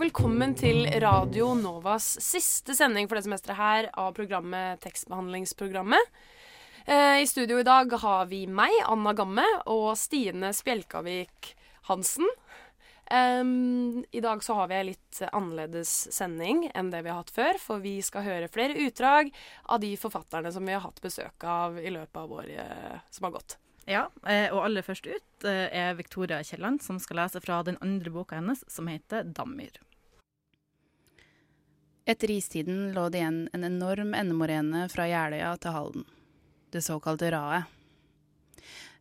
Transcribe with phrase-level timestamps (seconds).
[0.00, 6.14] Velkommen til Radio Novas siste sending for det semesteret her av programmet Tekstbehandlingsprogrammet.
[6.86, 11.50] Eh, I studio i dag har vi meg, Anna Gamme, og Stine Spjelkavik
[11.90, 12.24] Hansen.
[13.12, 17.34] Em, I dag så har vi en litt annerledes sending enn det vi har hatt
[17.36, 19.34] før, for vi skal høre flere utdrag
[19.68, 23.36] av de forfatterne som vi har hatt besøk av i løpet av året som har
[23.36, 23.58] gått.
[23.84, 27.76] Ja, eh, og aller først ut eh, er Victoria Kielland, som skal lese fra den
[27.84, 29.89] andre boka hennes, som heter 'Dammyr'.
[32.08, 36.06] Etter istiden lå det igjen en enorm endemorene fra Jeløya til Halden,
[36.72, 37.68] det såkalte raet.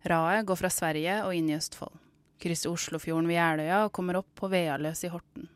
[0.10, 1.96] Raet går fra Sverige og inn i Østfold,
[2.40, 5.48] krysser Oslofjorden ved Jeløya og kommer opp på Vealøs i Horten.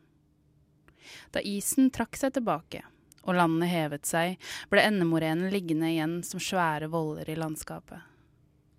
[1.36, 2.82] Da isen trakk seg tilbake
[3.24, 4.36] og landet hevet seg,
[4.68, 8.04] ble endemorenen liggende igjen som svære voller i landskapet.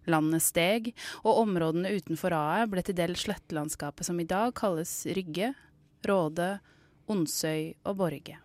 [0.06, 0.92] Landet steg,
[1.26, 5.56] og områdene utenfor raet ble til del slettelandskapet som i dag kalles Rygge,
[6.06, 6.60] Råde,
[7.10, 8.45] Onsøy og Borge.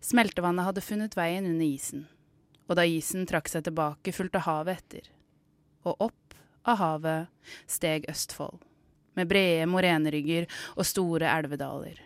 [0.00, 2.06] Smeltevannet hadde funnet veien under isen,
[2.68, 5.10] og da isen trakk seg tilbake, fulgte havet etter.
[5.84, 8.62] Og opp av havet steg Østfold,
[9.18, 11.98] med brede morenerygger og store elvedaler.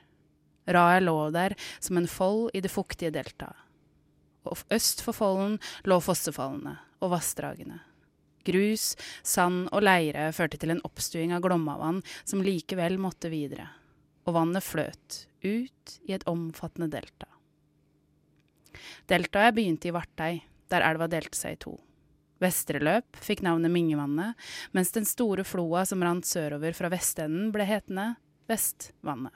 [0.67, 3.61] Raet lå der som en fold i det fuktige deltaet.
[4.45, 7.79] Og øst for folden lå fossefallene og vassdragene.
[8.45, 8.91] Grus,
[9.25, 13.71] sand og leire førte til en oppstuing av Glommavann som likevel måtte videre,
[14.29, 17.31] og vannet fløt ut i et omfattende delta.
[19.11, 20.33] Deltaet begynte i Vartei,
[20.73, 21.75] der elva delte seg i to.
[22.43, 24.35] Vestre løp fikk navnet Mingevannet,
[24.75, 28.15] mens den store floa som rant sørover fra vestenden, ble hetende
[28.51, 29.33] Vestvannet.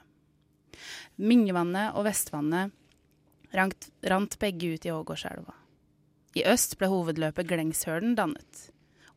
[1.17, 2.75] Mingevannet og Vestvannet
[3.55, 5.55] rant, rant begge ut i Ågårdselva.
[6.37, 8.67] I øst ble hovedløpet Glengshølen dannet,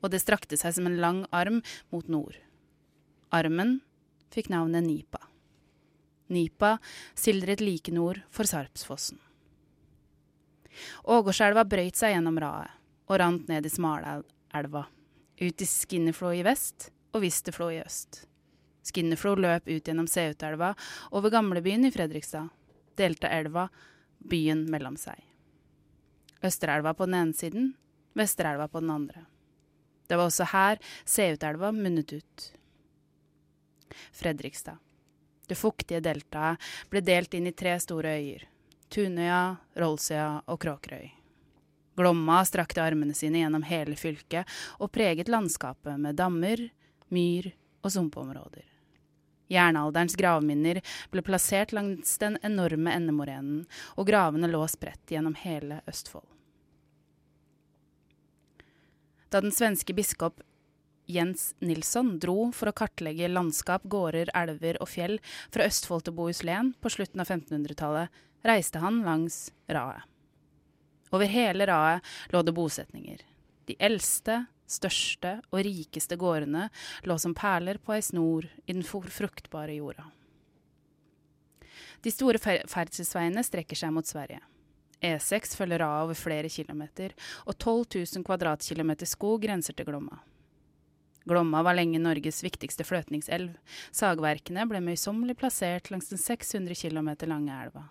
[0.01, 1.61] og det strakte seg som en lang arm
[1.93, 2.39] mot nord.
[3.33, 3.81] Armen
[4.33, 5.21] fikk navnet Nipa.
[6.33, 6.79] Nipa
[7.19, 9.21] sildret like nord for Sarpsfossen.
[11.05, 12.79] Ågårdselva brøyt seg gjennom raet
[13.11, 14.85] og rant ned i Smalaelva,
[15.43, 18.23] ut i Skinneflå i vest og Visterflå i øst.
[18.83, 20.73] Skinneflå løp ut gjennom Seutelva
[21.13, 22.49] over gamlebyen i Fredrikstad,
[22.99, 23.69] delte elva
[24.19, 25.19] byen mellom seg.
[26.43, 27.73] Østerelva på den ene siden,
[28.19, 29.27] Vesterelva på den andre.
[30.09, 32.49] Det var også her Seutelva munnet ut.
[34.13, 34.81] Fredrikstad.
[35.49, 38.49] Det fuktige deltaet ble delt inn i tre store øyer.
[38.93, 41.09] Tunøya, Rollsøya og Kråkerøy.
[41.97, 44.49] Glomma strakte armene sine gjennom hele fylket
[44.79, 46.61] og preget landskapet med dammer,
[47.13, 47.51] myr
[47.85, 48.69] og sumpområder.
[49.53, 50.81] Jernalderens gravminner
[51.13, 53.67] ble plassert langs den enorme endemorenen,
[53.97, 56.29] og gravene lå spredt gjennom hele Østfold.
[59.33, 60.41] Da den svenske biskop
[61.09, 65.19] Jens Nilsson dro for å kartlegge landskap, gårder, elver og fjell
[65.53, 68.13] fra Østfold til Bohuslän på slutten av 1500-tallet,
[68.47, 70.09] reiste han langs raet.
[71.13, 73.21] Over hele raet lå det bosetninger.
[73.69, 76.69] De eldste, største og rikeste gårdene
[77.05, 80.09] lå som perler på ei snor i den fruktbare jorda.
[82.03, 84.41] De store fer ferdselsveiene strekker seg mot Sverige.
[85.03, 87.15] E6 følger raet over flere kilometer,
[87.47, 90.21] og 12 000 kvadratkilometer skog grenser til Glomma.
[91.27, 93.55] Glomma var lenge Norges viktigste fløtningselv.
[93.95, 97.85] Sagverkene ble møysommelig plassert langs den 600 km lange elva.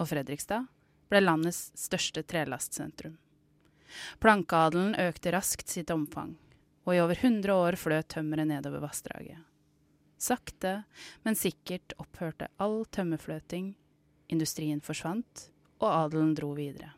[0.00, 0.66] Og Fredrikstad
[1.12, 3.16] ble landets største trelastsentrum.
[4.18, 6.34] Plankeadelen økte raskt sitt omfang,
[6.84, 9.38] og i over 100 år fløt tømmeret nedover vassdraget.
[10.18, 10.82] Sakte,
[11.22, 13.74] men sikkert opphørte all tømmerfløting,
[14.32, 15.48] industrien forsvant,
[15.82, 16.94] og adelen dro videre.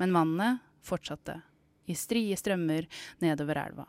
[0.00, 1.40] Men vannet fortsatte,
[1.86, 2.86] i strie strømmer
[3.20, 3.84] nedover elva,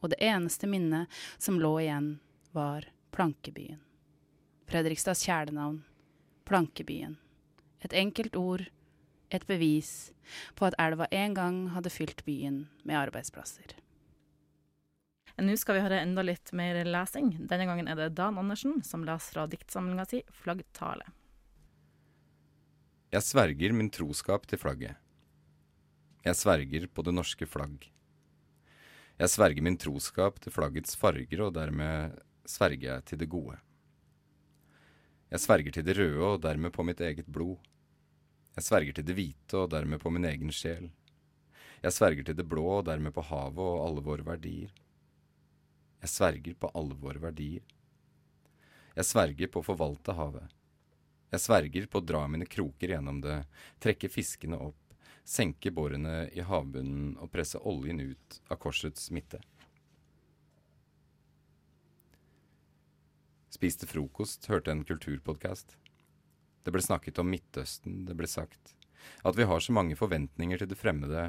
[0.00, 2.14] og det eneste minnet som lå igjen,
[2.54, 3.80] var Plankebyen.
[4.70, 5.82] Fredrikstads kjælenavn,
[6.44, 7.16] Plankebyen.
[7.84, 8.66] Et enkelt ord,
[9.30, 10.12] et bevis
[10.56, 13.76] på at elva en gang hadde fylt byen med arbeidsplasser.
[15.34, 17.32] Nå skal vi høre enda litt mer lesing.
[17.50, 21.10] Denne gangen er det Dan Andersen som leser fra diktsamlinga si 'Flaggtale'.
[23.10, 24.96] Jeg sverger min troskap til flagget.
[26.24, 27.90] Jeg sverger på det norske flagg.
[29.18, 33.58] Jeg sverger min troskap til flaggets farger, og dermed sverger jeg til det gode.
[35.32, 37.56] Jeg sverger til det røde og dermed på mitt eget blod.
[38.54, 40.90] Jeg sverger til det hvite og dermed på min egen sjel.
[41.82, 44.70] Jeg sverger til det blå og dermed på havet og alle våre verdier.
[46.04, 47.64] Jeg sverger på alle våre verdier.
[48.94, 50.52] Jeg sverger på å forvalte havet.
[51.34, 53.40] Jeg sverger på å dra mine kroker gjennom det,
[53.82, 54.78] trekke fiskene opp,
[55.26, 59.40] senke bårene i havbunnen og presse oljen ut av korsets midte.
[63.54, 65.76] Spiste frokost, hørte en kulturpodkast.
[66.64, 68.74] Det ble snakket om Midtøsten, det ble sagt.
[69.22, 71.28] At vi har så mange forventninger til det fremmede.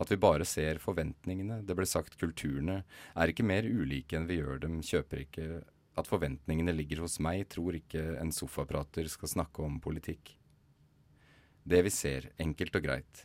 [0.00, 1.60] At vi bare ser forventningene.
[1.66, 2.80] Det ble sagt kulturene
[3.12, 5.48] er ikke mer ulike enn vi gjør dem, kjøper ikke
[6.00, 10.38] at forventningene ligger hos meg, tror ikke en sofaprater skal snakke om politikk.
[11.66, 13.24] Det vi ser, enkelt og greit,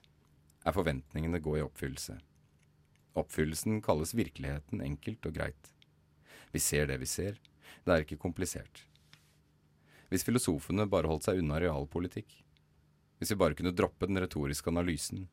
[0.66, 2.18] er forventningene gå i oppfyllelse.
[3.16, 5.72] Oppfyllelsen kalles virkeligheten enkelt og greit.
[6.52, 7.38] Vi ser det vi ser,
[7.84, 8.86] det er ikke komplisert.
[10.12, 12.30] Hvis filosofene bare holdt seg unna realpolitikk,
[13.20, 15.26] hvis vi bare kunne droppe den retoriske analysen,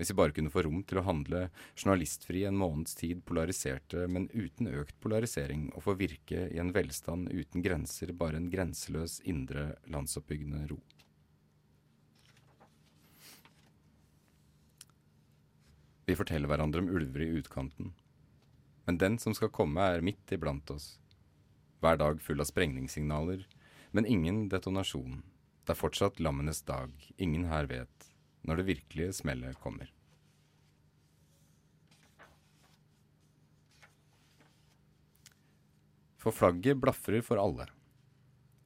[0.00, 1.42] hvis vi bare kunne få rom til å handle
[1.74, 7.28] journalistfri en måneds tid polariserte, men uten økt polarisering, og få virke i en velstand
[7.28, 10.78] uten grenser, bare en grenseløs indre landsoppbyggende ro.
[16.08, 17.92] Vi forteller hverandre om ulver i utkanten,
[18.88, 20.94] men den som skal komme, er midt iblant oss.
[21.80, 23.46] Hver dag full av sprengningssignaler,
[23.90, 25.22] men ingen detonasjon.
[25.64, 28.10] Det er fortsatt lammenes dag, ingen her vet
[28.44, 29.90] når det virkelige smellet kommer.
[36.20, 37.66] For flagget blafrer for alle.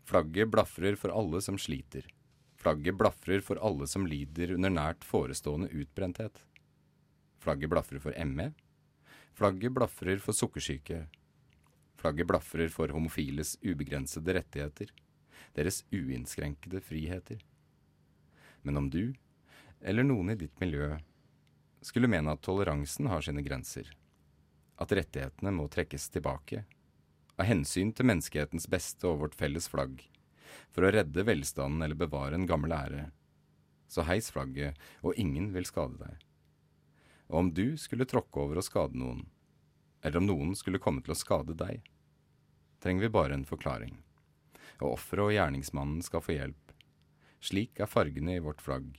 [0.05, 2.07] Flagget blafrer for alle som sliter.
[2.59, 6.43] Flagget blafrer for alle som lider under nært forestående utbrenthet.
[7.45, 8.51] Flagget blafrer for ME.
[9.39, 11.05] Flagget blafrer for sukkersyke.
[12.05, 14.91] Flagget blafrer for homofiles ubegrensede rettigheter.
[15.57, 17.39] Deres uinnskrenkede friheter.
[18.61, 19.15] Men om du,
[19.81, 20.99] eller noen i ditt miljø,
[21.81, 23.89] skulle mene at toleransen har sine grenser,
[24.77, 26.67] at rettighetene må trekkes tilbake,
[27.41, 30.03] av hensyn til menneskehetens beste og vårt felles flagg,
[30.77, 33.07] for å redde velstanden eller bevare en gammel ære,
[33.89, 36.21] så heis flagget, og ingen vil skade deg.
[37.33, 39.25] Og om du skulle tråkke over og skade noen,
[40.05, 41.81] eller om noen skulle komme til å skade deg,
[42.85, 43.95] trenger vi bare en forklaring,
[44.83, 46.73] og offeret og gjerningsmannen skal få hjelp.
[47.41, 48.91] Slik er fargene i vårt flagg,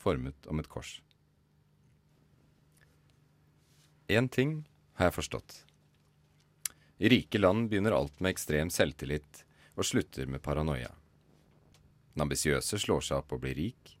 [0.00, 0.94] formet om et kors.
[4.08, 4.62] Én ting
[4.96, 5.58] har jeg forstått.
[7.04, 9.44] I rike land begynner alt med ekstrem selvtillit
[9.76, 10.94] og slutter med paranoia.
[12.14, 13.96] Den ambisiøse slår seg opp og blir rik.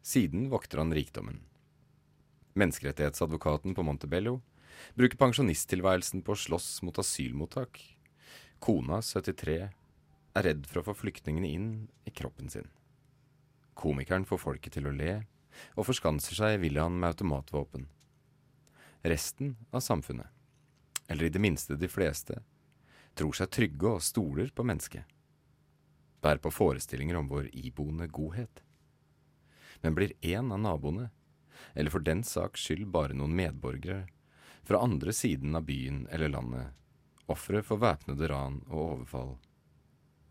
[0.00, 1.42] Siden vokter han rikdommen.
[2.56, 4.38] Menneskerettighetsadvokaten på Montebello
[4.96, 7.80] bruker pensjonisttilværelsen på å slåss mot asylmottak.
[8.60, 9.70] Kona, 73,
[10.36, 11.68] er redd for å få flyktningene inn
[12.04, 12.66] i kroppen sin.
[13.72, 15.22] Komikeren får folket til å le,
[15.80, 17.86] og forskanser seg i villaen med automatvåpen.
[19.00, 20.28] Resten av samfunnet,
[21.08, 22.42] eller i det minste de fleste,
[23.16, 25.08] tror seg trygge og stoler på mennesket.
[26.20, 28.60] Bærer på forestillinger om vår iboende godhet.
[29.80, 31.08] Men blir én av naboene,
[31.72, 34.04] eller for den saks skyld bare noen medborgere,
[34.68, 36.76] fra andre siden av byen eller landet,
[37.32, 39.36] ofre for væpnede ran og overfall,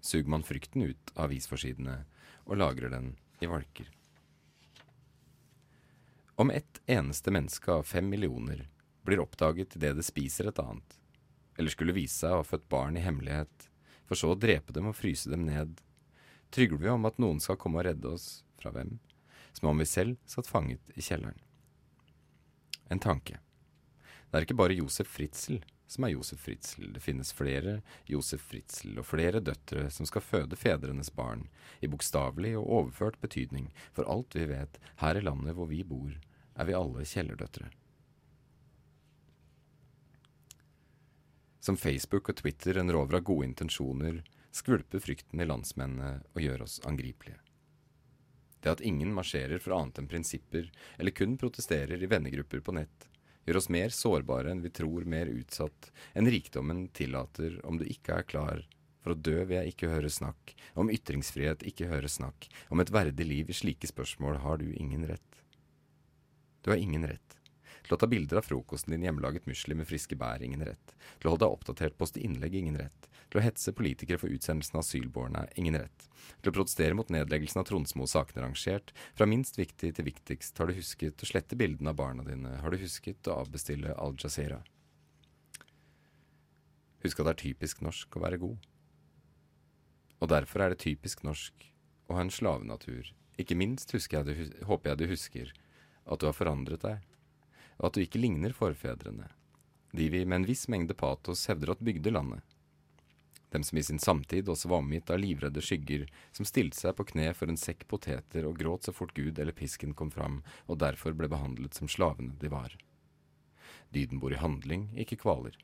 [0.02, 1.96] suger man frykten ut av avisforsidene
[2.46, 3.14] og lagrer den
[3.44, 3.90] i valker.
[6.40, 8.70] Om ett eneste menneske av fem millioner
[9.04, 10.96] blir oppdaget idet det spiser et annet,
[11.60, 13.68] eller skulle vise seg å ha født barn i hemmelighet,
[14.08, 15.82] for så å drepe dem og fryse dem ned,
[16.56, 18.98] trygler vi om at noen skal komme og redde oss fra hvem,
[19.52, 21.38] som om vi selv satt fanget i kjelleren.
[22.90, 23.38] En tanke.
[24.30, 26.94] Det er ikke bare Josef Fritzel som er Josef Fritzel.
[26.94, 31.48] Det finnes flere Josef Fritzel og flere døtre som skal føde fedrenes barn,
[31.82, 36.14] i bokstavelig og overført betydning, for alt vi vet, her i landet hvor vi bor,
[36.56, 37.72] er vi alle kjellerdøtre.
[41.60, 44.22] Som Facebook og Twitter en rover av gode intensjoner,
[44.56, 47.42] skvulper frykten i landsmennene og gjør oss angripelige.
[48.60, 53.09] Det at ingen marsjerer for annet enn prinsipper, eller kun protesterer i vennegrupper på nett,
[53.50, 58.20] gjør oss mer sårbare enn vi tror, mer utsatt enn rikdommen tillater om du ikke
[58.22, 58.68] er klar
[59.00, 62.92] for å dø vil jeg ikke høre snakk, om ytringsfrihet ikke høre snakk, om et
[62.94, 65.44] verdig liv i slike spørsmål har du ingen rett.
[66.62, 67.39] Du har ingen rett.
[67.90, 70.92] Til å ta bilder av frokosten din hjemmelaget musli med friske bær, ingen rett.
[71.18, 73.08] Til å holde deg oppdatert, poste innlegg, ingen rett.
[73.34, 76.06] Til å hetse politikere for utsendelsen av asylbårne, ingen rett.
[76.38, 78.94] Til å protestere mot nedleggelsen av Tronsmo sakene rangert.
[79.18, 82.70] Fra minst viktig til viktigst, har du husket å slette bildene av barna dine, har
[82.70, 84.62] du husket å avbestille Al Jazeera.
[87.02, 88.70] Husk at det er typisk norsk å være god.
[90.22, 91.72] Og derfor er det typisk norsk
[92.06, 93.16] å ha en slavenatur.
[93.42, 94.34] Ikke minst jeg du,
[94.70, 95.54] håper jeg du husker
[96.06, 97.09] at du har forandret deg,
[97.80, 99.32] og at du ikke ligner forfedrene,
[99.96, 102.44] de vi med en viss mengde patos hevder at bygde landet.
[103.50, 107.08] Dem som i sin samtid også var omgitt av livredde skygger, som stilte seg på
[107.12, 110.78] kne for en sekk poteter og gråt så fort Gud eller pisken kom fram, og
[110.84, 112.76] derfor ble behandlet som slavene de var.
[113.90, 115.58] Dyden bor i handling, ikke kvaler.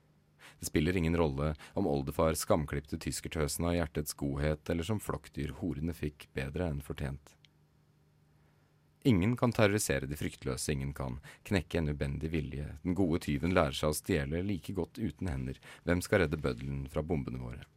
[0.60, 5.94] Det spiller ingen rolle om oldefar skamklipte tyskertøsene av hjertets godhet, eller som flokkdyr horene
[5.94, 7.36] fikk bedre enn fortjent.
[9.06, 12.66] Ingen kan terrorisere de fryktløse, ingen kan knekke en ubendig vilje.
[12.82, 15.60] Den gode tyven lærer seg å stjele like godt uten hender.
[15.86, 17.68] Hvem skal redde bøddelen fra bombene våre?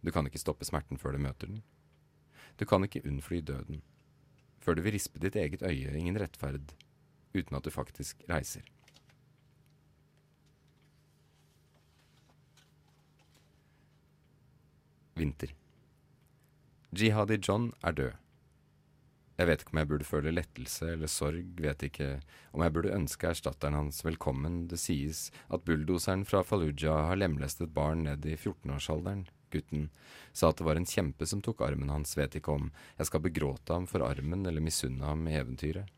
[0.00, 1.60] Du kan ikke stoppe smerten før du møter den.
[2.56, 3.84] Du kan ikke unnfly døden.
[4.64, 6.72] Før du vil rispe ditt eget øye, ingen rettferd,
[7.36, 8.64] uten at du faktisk reiser.
[15.20, 15.52] Vinter.
[16.96, 18.25] Jihadi John er død.
[19.36, 22.06] Jeg vet ikke om jeg burde føle lettelse eller sorg, vet ikke
[22.56, 24.62] om jeg burde ønske erstatteren hans velkommen.
[24.70, 29.26] Det sies at bulldoseren fra Fallujah har lemlestet barn ned i 14-årsalderen.
[29.52, 29.90] Gutten
[30.32, 33.22] sa at det var en kjempe som tok armen hans, vet ikke om jeg skal
[33.26, 35.92] begråte ham for armen eller misunne ham i eventyret.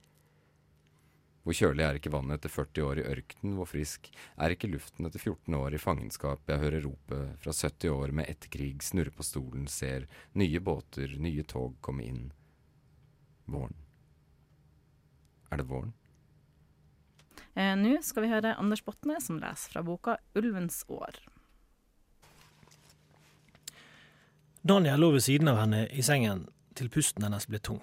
[1.46, 5.06] Hvor kjølig er ikke vannet etter 40 år i ørkenen, hvor frisk er ikke luften
[5.08, 9.24] etter 14 år i fangenskap, jeg hører ropet fra 70 år med etterkrig snurre på
[9.24, 12.26] stolen, ser nye båter, nye tog komme inn.
[13.48, 13.74] Våren.
[15.50, 15.92] Er det våren?
[17.54, 21.16] Eh, Nå skal vi høre Anders Botne som leser fra boka 'Ulvens år'.
[24.62, 27.80] Daniel lå ved siden av henne i sengen til pusten hennes ble tung.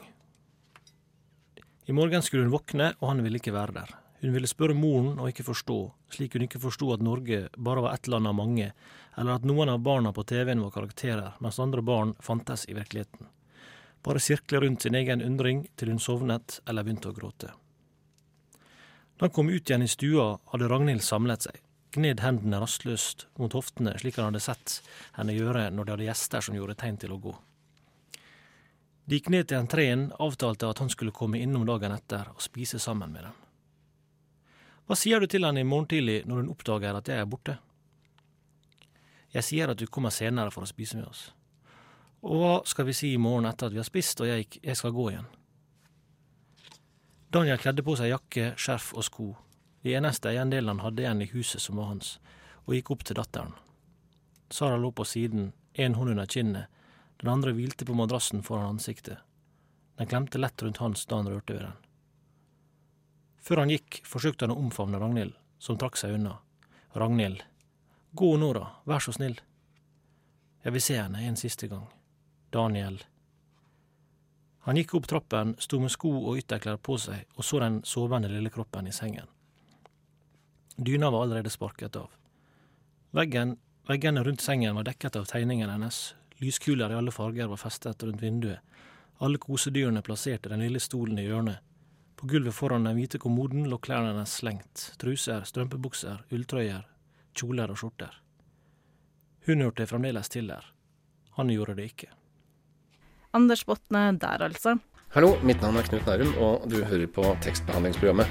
[1.86, 3.90] I morgen skulle hun våkne, og han ville ikke være der.
[4.22, 5.80] Hun ville spørre moren og ikke forstå,
[6.10, 8.72] slik hun ikke forsto at Norge bare var ett land av mange,
[9.18, 13.28] eller at noen av barna på TV-en var karakterer, mens andre barn fantes i virkeligheten
[14.06, 17.54] bare sirkle rundt sin egen undring til hun sovnet eller begynte å gråte.
[19.16, 21.58] Da han kom ut igjen i stua, hadde Ragnhild samlet seg,
[21.96, 24.82] gned hendene rastløst mot hoftene, slik han hadde sett
[25.16, 27.34] henne gjøre når de hadde gjester som gjorde tegn til å gå.
[29.06, 32.82] De gikk ned til entreen, avtalte at han skulle komme innom dagen etter og spise
[32.82, 33.42] sammen med dem.
[34.86, 37.58] Hva sier du til henne i morgen tidlig når hun oppdager at jeg er borte?
[39.34, 41.30] Jeg sier at du kommer senere for å spise med oss.
[42.26, 44.78] Og hva skal vi si i morgen etter at vi har spist og jeg, jeg
[44.78, 45.28] skal gå igjen?
[47.30, 49.28] Daniel kledde på seg jakke, skjerf og sko,
[49.86, 52.16] de eneste eiendelene han hadde igjen i huset som var hans,
[52.66, 53.54] og gikk opp til datteren.
[54.50, 56.72] Sara lå på siden, en hånd under kinnet,
[57.22, 59.20] den andre hvilte på madrassen foran ansiktet.
[60.00, 61.76] Den klemte lett rundt hans da han rørte ved den.
[63.46, 66.40] Før han gikk, forsøkte han å omfavne Ragnhild, som trakk seg unna.
[66.98, 67.44] Ragnhild,
[68.18, 69.38] gå nå da, vær så snill.
[70.66, 71.86] Jeg vil se henne en siste gang.
[72.56, 73.02] Daniel.
[74.66, 78.32] Han gikk opp trappen, sto med sko og ytterklær på seg og så den sovende
[78.32, 79.28] lille kroppen i sengen.
[80.78, 82.16] Dyna var allerede sparket av.
[83.16, 83.58] Veggen,
[83.88, 86.00] veggene rundt sengen var dekket av tegningene hennes,
[86.40, 88.64] lyskuler i alle farger var festet rundt vinduet,
[89.20, 91.60] alle kosedyrene plassert i den lille stolen i hjørnet.
[92.16, 96.88] På gulvet foran den hvite kommoden lå klærne hennes slengt, truser, strømpebukser, ulltrøyer,
[97.36, 98.22] kjoler og skjorter.
[99.46, 100.72] Hun hørte fremdeles til der.
[101.36, 102.16] Han gjorde det ikke.
[103.36, 104.78] Anders Botne der, altså.
[105.12, 108.30] Hallo, mitt navn er Knut Nærum, og du hører på tekstbehandlingsprogrammet.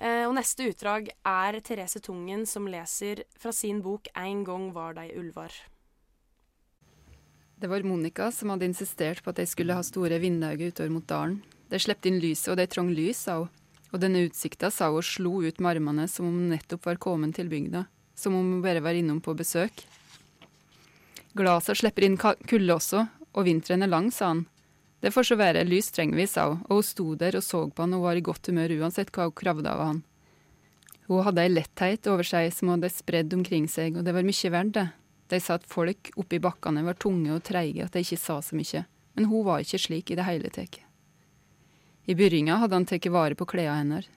[0.00, 4.94] Eh, og neste utdrag er Therese Tungen som leser fra sin bok 'Ein gang var
[4.94, 5.52] de ulvar'.
[7.60, 11.06] Det var Monica som hadde insistert på at de skulle ha store vindauger utover mot
[11.06, 11.42] dalen.
[11.68, 13.48] De slepte inn lyset, og de trong lys, sa hun.
[13.92, 17.34] Og denne utsikta sa hun slo ut med armene som om hun nettopp var kommet
[17.34, 17.86] til bygda.
[18.16, 19.84] Som om hun bare var innom på besøk.
[21.36, 24.44] Glasa slipper inn kulde også, og vinteren er lang, sa han.
[25.00, 27.62] Det får så være, lys trenger vi, sa hun, og hun sto der og så
[27.72, 30.02] på han og var i godt humør uansett hva hun kravde av han.
[31.08, 34.26] Hun hadde ei letthet over seg som hun hadde spredd omkring seg, og det var
[34.26, 34.86] mye verdt, det.
[35.30, 38.58] De sa at folk oppi bakkene var tunge og treige, at de ikke sa så
[38.58, 38.84] mye,
[39.16, 40.80] men hun var ikke slik i det hele tatt.
[42.10, 44.10] I byrringa hadde han tatt vare på klærne hennes.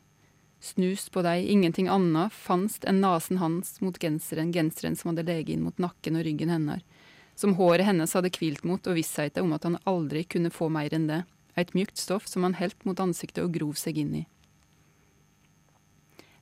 [0.64, 5.52] Snust på dem, ingenting annet fantes enn nesen hans mot genseren, genseren som hadde leget
[5.54, 6.86] inn mot nakken og ryggen hennes
[7.36, 10.94] som håret hennes hadde kvilt mot, og vissheten om at han aldri kunne få mer
[10.94, 11.24] enn det,
[11.56, 14.28] et mjukt stoff som han helt mot ansiktet og grov seg inn i.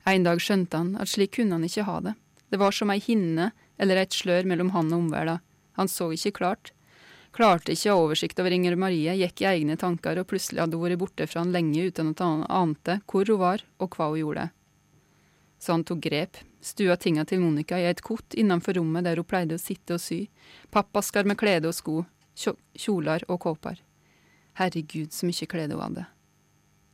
[0.08, 2.14] En dag skjønte han at slik kunne han ikke ha det.
[2.50, 5.38] Det var som ei hinne eller et slør mellom han og omverda.
[5.78, 6.72] Han så ikke klart.
[7.32, 10.76] Klarte ikke å ha oversikt over Inger Marie, gikk i egne tanker, og plutselig hadde
[10.76, 14.10] hun vært borte fra han lenge uten at han ante hvor hun var og hva
[14.10, 14.48] hun gjorde.
[15.62, 19.28] Så han tok grep, stua tinga til Monica i et kott innenfor rommet der hun
[19.28, 20.26] pleide å sitte og sy,
[20.70, 22.02] pappasker med klede og sko,
[22.78, 23.82] kjoler og kåper.
[24.58, 26.06] Herregud, så mye klede hun hadde.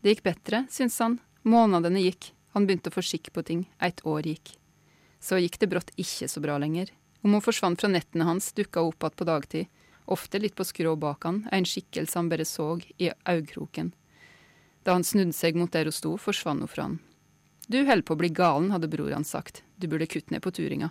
[0.03, 1.19] Det gikk bedre, syntes han.
[1.49, 4.55] Månedene gikk, han begynte å få skikk på ting, et år gikk.
[5.21, 6.93] Så gikk det brått ikke så bra lenger.
[7.27, 9.67] Om hun forsvant fra nettene hans, dukka hun opp igjen på dagtid,
[10.07, 13.93] ofte litt på skrå bak han, en skikkelse han bare så i øyekroken.
[14.87, 16.99] Da han snudde seg mot der hun sto, forsvant hun fra han.
[17.69, 20.53] Du holder på å bli galen, hadde bror hans sagt, du burde kutte ned på
[20.57, 20.89] turinga.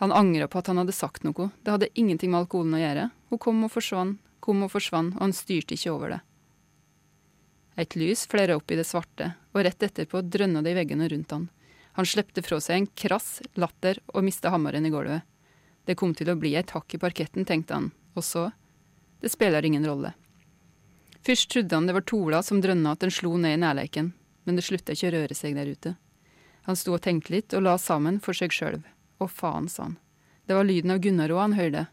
[0.00, 3.10] Han angra på at han hadde sagt noe, det hadde ingenting med alkoholen å gjøre,
[3.28, 6.22] hun kom og forsvant, kom og forsvant, og han styrte ikke over det.
[7.84, 11.36] Et lys flere opp i det svarte, og rett etterpå drønna det i veggene rundt
[11.36, 11.46] han.
[12.00, 13.28] Han slepte fra seg en krass
[13.60, 15.22] latter og mista hammeren i gulvet.
[15.84, 18.50] Det kom til å bli et hakk i parketten, tenkte han, og så
[19.20, 20.10] Det spiller ingen rolle.
[21.24, 24.10] Først trodde han det var Tola som drønna at den slo ned i nærleiken,
[24.44, 25.94] men det slutta ikke å røre seg der ute.
[26.64, 28.80] Han sto og tenkte litt, og la sammen for seg sjøl.
[29.20, 29.98] Å faen, sa han.
[30.46, 31.86] Det var lyden av Gunnarå han hørte.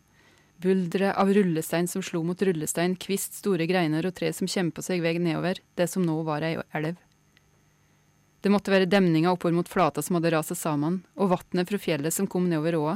[0.61, 5.01] Bulderet av rullestein som slo mot rullestein, kvist, store greiner og tre som kjempa seg
[5.03, 6.99] vei nedover, det som nå var ei elv.
[8.41, 12.13] Det måtte være demninga oppover mot flata som hadde rasa sammen, og vatnet fra fjellet
[12.13, 12.95] som kom nedover åa.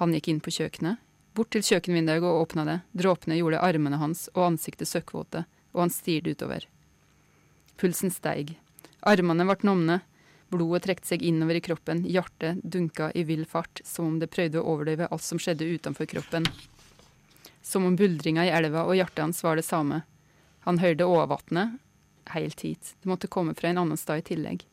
[0.00, 1.00] Han gikk inn på kjøkkenet,
[1.36, 2.78] bort til kjøkkenvinduet og åpna det.
[2.92, 6.68] Dråpene gjorde armene hans og ansiktet søkkvåte, og han stirret utover.
[7.80, 8.54] Pulsen steig.
[9.04, 10.00] Armene ble numne.
[10.52, 14.60] Blodet trekte seg innover i kroppen, hjertet dunka i vill fart, som om det prøvde
[14.60, 16.46] å overleve alt som skjedde utenfor kroppen.
[17.64, 20.02] Som om buldringa i elva og hjertet hans var det samme.
[20.68, 21.80] Han hørte åvatnet,
[22.32, 22.94] helt hit.
[23.02, 24.64] Det måtte komme fra en annen stad i tillegg.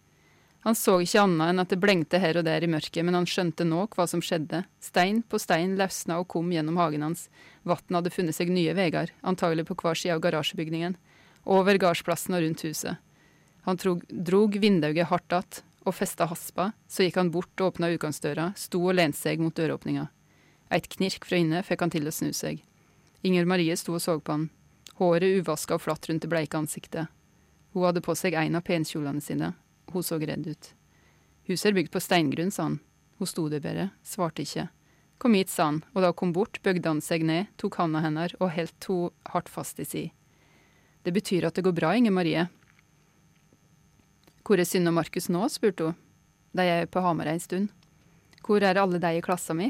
[0.63, 3.25] Han så ikke annet enn at det blengte her og der i mørket, men han
[3.25, 4.61] skjønte nå hva som skjedde.
[4.83, 7.25] Stein på stein løsna og kom gjennom hagen hans.
[7.65, 10.99] Vannet hadde funnet seg nye veier, antagelig på hver side av garasjebygningen.
[11.49, 13.01] Over gardsplassen og rundt huset.
[13.67, 17.89] Han trog, drog vinduet hardt att og festa haspa, så gikk han bort og åpna
[17.95, 20.07] utgangsdøra, sto og lente seg mot døråpninga.
[20.71, 22.61] Eit knirk fra inne fikk han til å snu seg.
[23.25, 24.49] Inger Marie sto og så på han,
[24.99, 27.09] håret uvaska og flatt rundt det bleike ansiktet.
[27.73, 29.53] Hun hadde på seg en av penkjolene sine.
[29.91, 30.71] Hun så redd ut.
[31.49, 32.79] Huset er bygd på steingrunn, sa han.
[33.17, 34.67] Hun sto der bare, svarte ikke.
[35.21, 38.01] Kom hit, sa han, og da hun kom bort, bøgde han seg ned, tok handa
[38.05, 40.07] hennes og holdt henne hardt fast i si.
[41.01, 42.47] Det betyr at det går bra, Inger Marie.
[44.51, 45.45] Hvor er Synne og Markus nå?
[45.47, 45.93] spurte hun.
[46.51, 47.69] De er på Hamar ei stund.
[48.43, 49.69] Hvor er alle de i klassa mi?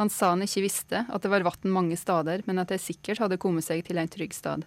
[0.00, 3.20] Han sa han ikke visste, at det var vann mange steder, men at de sikkert
[3.22, 4.64] hadde kommet seg til en trygg stad.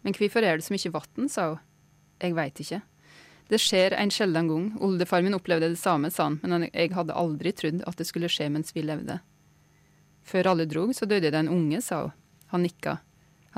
[0.00, 1.60] Men hvorfor er det så mye vann, sa hun.
[2.24, 2.78] Jeg veit ikke.
[3.52, 4.70] Det skjer en sjelden gang.
[4.80, 8.30] Oldefar min opplevde det samme, sa han, men jeg hadde aldri trodd at det skulle
[8.32, 9.18] skje mens vi levde.
[10.24, 12.16] Før alle drog, så døde det en unge, sa hun.
[12.54, 12.96] Han nikka.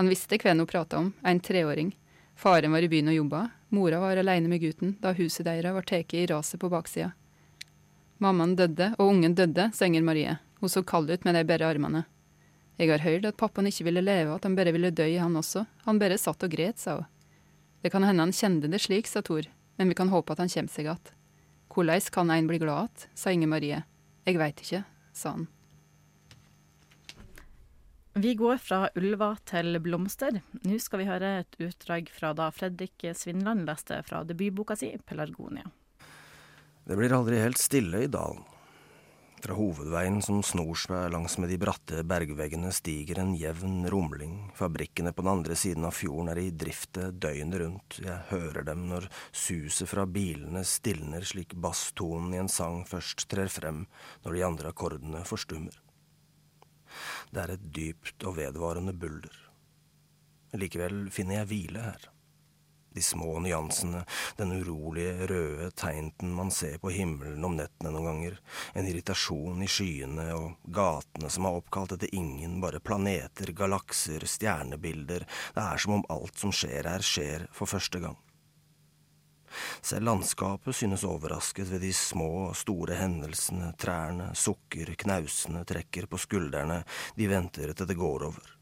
[0.01, 1.95] Han visste hvem hun prata om, en treåring.
[2.35, 3.45] Faren var i byen og jobba.
[3.69, 7.13] Mora var aleine med gutten da huset deres var tatt i raset på baksida.
[8.19, 10.37] Mammaen døde, og ungen døde, sa Inger Marie.
[10.61, 12.05] Hun så kald ut med de bare armene.
[12.79, 15.67] Jeg har hørt at pappaen ikke ville leve, at han bare ville dø, han også.
[15.85, 17.11] Han bare satt og gret, sa hun.
[17.83, 19.45] Det kan hende han kjente det slik, sa Tor,
[19.77, 21.13] men vi kan håpe at han kommer seg att.
[21.69, 23.83] Hvordan kan en bli glad att, sa Inge Marie.
[24.25, 25.47] Jeg veit ikke, sa han.
[28.19, 30.39] Vi går fra ulver til blomster.
[30.65, 35.69] Nå skal vi høre et utdrag fra da Fredrik Svindland leste fra debutboka si 'Pelargonia'.
[36.89, 38.41] Det blir aldri helt stille i dalen.
[39.45, 44.51] Fra hovedveien som snor seg langsmed de bratte bergveggene, stiger en jevn rumling.
[44.57, 48.01] Fabrikkene på den andre siden av fjorden er i drifte døgnet rundt.
[48.01, 53.53] Jeg hører dem når suset fra bilene stilner slik basstonen i en sang først trer
[53.53, 53.85] frem
[54.25, 55.77] når de andre akkordene forstummer.
[57.33, 59.41] Det er et dypt og vedvarende bulder.
[60.57, 62.13] Likevel finner jeg hvile her
[62.97, 64.05] de små nyansene,
[64.37, 68.39] den urolige, røde tegnten man ser på himmelen om nettene noen ganger,
[68.73, 75.27] en irritasjon i skyene og gatene som er oppkalt etter ingen, bare planeter, galakser, stjernebilder,
[75.29, 78.17] det er som om alt som skjer her, skjer for første gang.
[79.81, 86.83] Selv landskapet synes overrasket ved de små, store hendelsene, trærne sukker, knausene trekker på skuldrene,
[87.17, 88.57] de venter til det går over.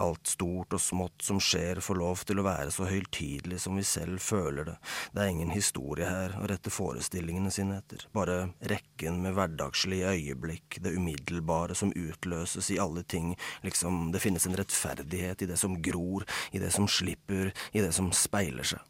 [0.00, 3.84] Alt stort og smått som skjer, får lov til å være så høytidelig som vi
[3.86, 4.76] selv føler det.
[5.12, 8.40] Det er ingen historie her å rette forestillingene sine etter, bare
[8.72, 13.34] rekken med hverdagslige øyeblikk, det umiddelbare som utløses i alle ting,
[13.66, 17.92] liksom det finnes en rettferdighet i det som gror, i det som slipper, i det
[17.96, 18.82] som speiler seg.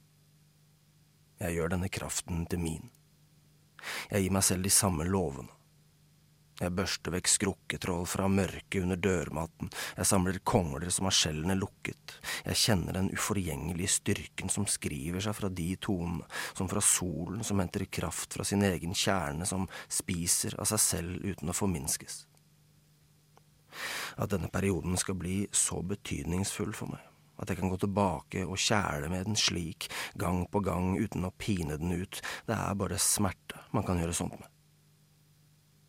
[1.38, 2.90] Jeg gjør denne kraften til min.
[4.10, 5.52] Jeg gir meg selv de samme lovene.
[6.58, 12.16] Jeg børster vekk skrukketroll fra mørket under dørmatten, jeg samler kongler som har skjellene lukket,
[12.48, 16.26] jeg kjenner den uforgjengelige styrken som skriver seg fra de tonene,
[16.58, 21.28] som fra solen som henter kraft fra sin egen kjerne, som spiser av seg selv
[21.28, 22.24] uten å forminskes.
[24.18, 27.06] At denne perioden skal bli så betydningsfull for meg,
[27.38, 31.34] at jeg kan gå tilbake og kjæle med den slik, gang på gang, uten å
[31.38, 34.50] pine den ut, det er bare smerte man kan gjøre sånt med.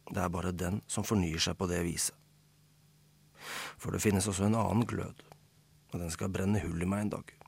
[0.10, 2.16] Det er bare den som fornyer seg på det viset.
[3.80, 5.22] For det finnes også en annen glød,
[5.94, 7.39] og den skal brenne hull i meg en dag.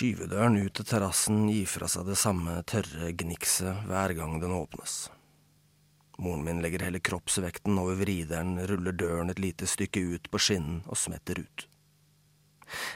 [0.00, 4.94] Skyvedøren ut til terrassen gir fra seg det samme tørre gnikset hver gang den åpnes.
[6.16, 10.78] Moren min legger hele kroppsvekten over vrideren, ruller døren et lite stykke ut på skinnen
[10.88, 11.66] og smetter ut.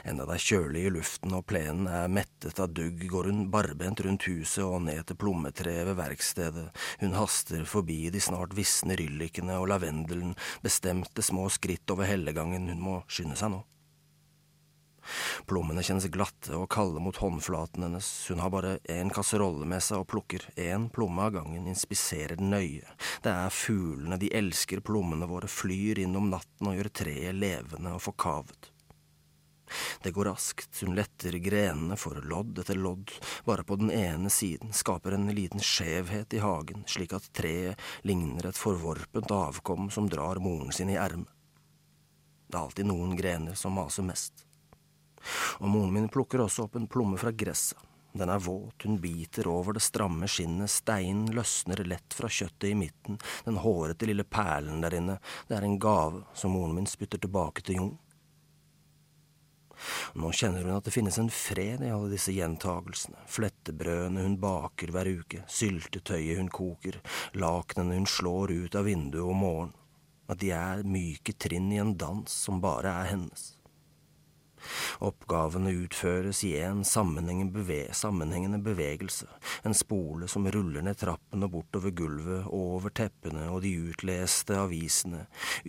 [0.01, 4.01] Enda det er kjølig i luften og plenen er mettet av dugg, går hun barbent
[4.01, 6.65] rundt huset og ned til plommetreet ved verkstedet,
[7.05, 10.33] hun haster forbi de snart visne ryllikene og lavendelen,
[10.65, 13.61] bestemte små skritt over hellegangen, hun må skynde seg nå.
[15.49, 20.03] Plommene kjennes glatte og kalde mot håndflaten hennes, hun har bare én kasserolle med seg
[20.03, 22.95] og plukker én plomme av gangen, inspiserer den nøye.
[23.23, 27.95] Det er fuglene, de elsker plommene våre, flyr inn om natten og gjør treet levende
[27.95, 28.71] og forkavet.
[30.01, 33.11] Det går raskt, hun letter grenene for lodd etter lodd,
[33.45, 38.49] bare på den ene siden, skaper en liten skjevhet i hagen, slik at treet ligner
[38.49, 41.31] et forvorpent avkom som drar moren sin i ermet.
[42.45, 44.44] Det er alltid noen grener som maser mest.
[45.59, 47.79] Og moren min plukker også opp en plomme fra gresset.
[48.15, 52.77] Den er våt, hun biter over det stramme skinnet, steinen løsner lett fra kjøttet i
[52.79, 55.17] midten, den hårete lille perlen der inne,
[55.49, 57.97] det er en gave som moren min spytter tilbake til Jon.
[60.15, 64.95] Nå kjenner hun at det finnes en fred i alle disse gjentagelsene, flettebrødene hun baker
[64.95, 67.01] hver uke, syltetøyet hun koker,
[67.35, 69.75] lakenene hun slår ut av vinduet om morgenen,
[70.31, 73.54] at de er myke trinn i en dans som bare er hennes.
[75.05, 79.27] Oppgavene utføres i en sammenhengende, beve sammenhengende bevegelse,
[79.63, 85.25] en spole som ruller ned trappen og bortover gulvet, over teppene og de utleste avisene,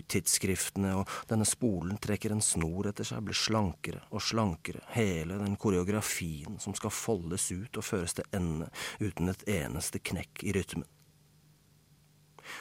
[0.08, 5.56] tidsskriftene, og denne spolen trekker en snor etter seg, blir slankere og slankere, hele den
[5.60, 10.86] koreografien som skal foldes ut og føres til ende uten et eneste knekk i rytmen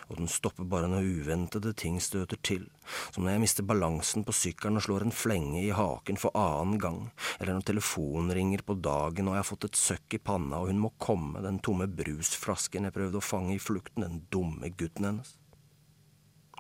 [0.10, 2.66] og den stopper bare når uventede ting støter til,
[3.12, 6.80] som når jeg mister balansen på sykkelen og slår en flenge i haken for annen
[6.82, 7.00] gang,
[7.40, 10.72] eller når telefonen ringer på dagen og jeg har fått et søkk i panna og
[10.72, 15.10] hun må komme, den tomme brusflasken jeg prøvde å fange i flukten, den dumme gutten
[15.10, 15.38] hennes.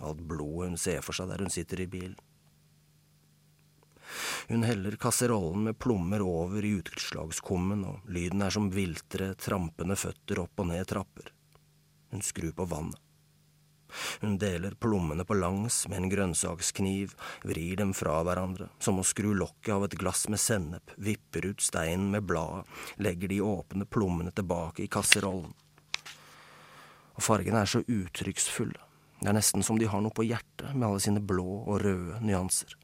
[0.03, 2.17] Alt blodet hun ser for seg der hun sitter i bilen.
[4.47, 10.43] Hun heller kasserollen med plommer over i utslagskummen, og lyden er som viltre, trampende føtter
[10.43, 11.31] opp og ned trapper.
[12.13, 13.04] Hun skrur på vannet.
[14.21, 19.33] Hun deler plommene på langs med en grønnsakskniv, vrir dem fra hverandre, som å skru
[19.37, 22.65] lokket av et glass med sennep, vipper ut steinen med bladet,
[22.97, 25.53] legger de åpne plommene tilbake i kasserollen.
[27.15, 28.81] Og fargene er så uttrykksfulle,
[29.21, 32.19] det er nesten som de har noe på hjertet med alle sine blå og røde
[32.21, 32.75] nyanser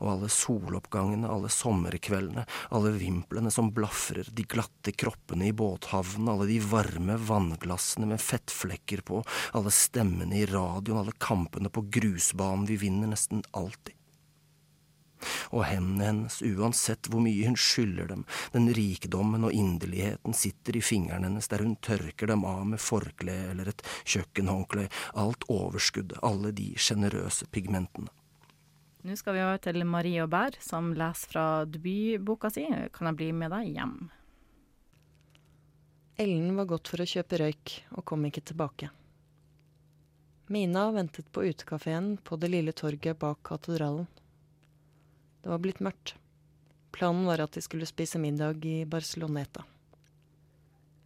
[0.00, 6.48] og alle soloppgangene, alle sommerkveldene, alle vimplene som blafrer, de glatte kroppene i båthavnen, alle
[6.50, 9.22] de varme vannglassene med fettflekker på,
[9.56, 13.96] alle stemmene i radioen, alle kampene på grusbanen, vi vinner nesten alltid.
[15.54, 20.84] Og hendene hennes, uansett hvor mye hun skylder dem, den rikdommen og inderligheten sitter i
[20.84, 26.52] fingrene hennes der hun tørker dem av med forkle eller et kjøkkenhåndkle, alt overskuddet, alle
[26.56, 28.12] de sjenerøse pigmentene.
[29.06, 33.28] Nå skal vi over til Marie Aubert, som leser fra debutboka si 'Kan jeg bli
[33.32, 34.10] med deg hjem'?
[36.18, 38.90] Ellen var gått for å kjøpe røyk, og kom ikke tilbake.
[40.48, 44.08] Mina ventet på utekafeen på det lille torget bak katedralen.
[45.42, 46.14] Det var blitt mørkt.
[46.90, 49.62] Planen var at de skulle spise middag i Barceloneta.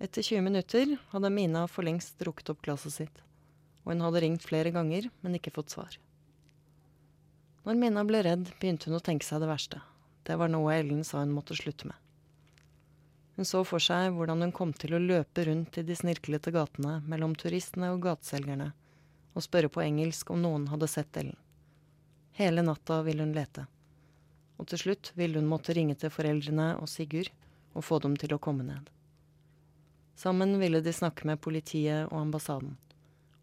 [0.00, 3.22] Etter 20 minutter hadde Mina for lengst drukket opp glasset sitt,
[3.84, 5.98] og hun hadde ringt flere ganger, men ikke fått svar.
[7.64, 9.80] Når Minna ble redd, begynte hun å tenke seg det verste.
[10.24, 11.96] Det var noe Ellen sa hun måtte slutte med.
[13.36, 16.98] Hun så for seg hvordan hun kom til å løpe rundt i de snirklete gatene
[17.08, 18.70] mellom turistene og gateselgerne
[19.36, 21.36] og spørre på engelsk om noen hadde sett Ellen.
[22.40, 23.66] Hele natta ville hun lete.
[24.56, 27.28] Og til slutt ville hun måtte ringe til foreldrene og Sigurd
[27.76, 28.88] og få dem til å komme ned.
[30.16, 32.76] Sammen ville de snakke med politiet og ambassaden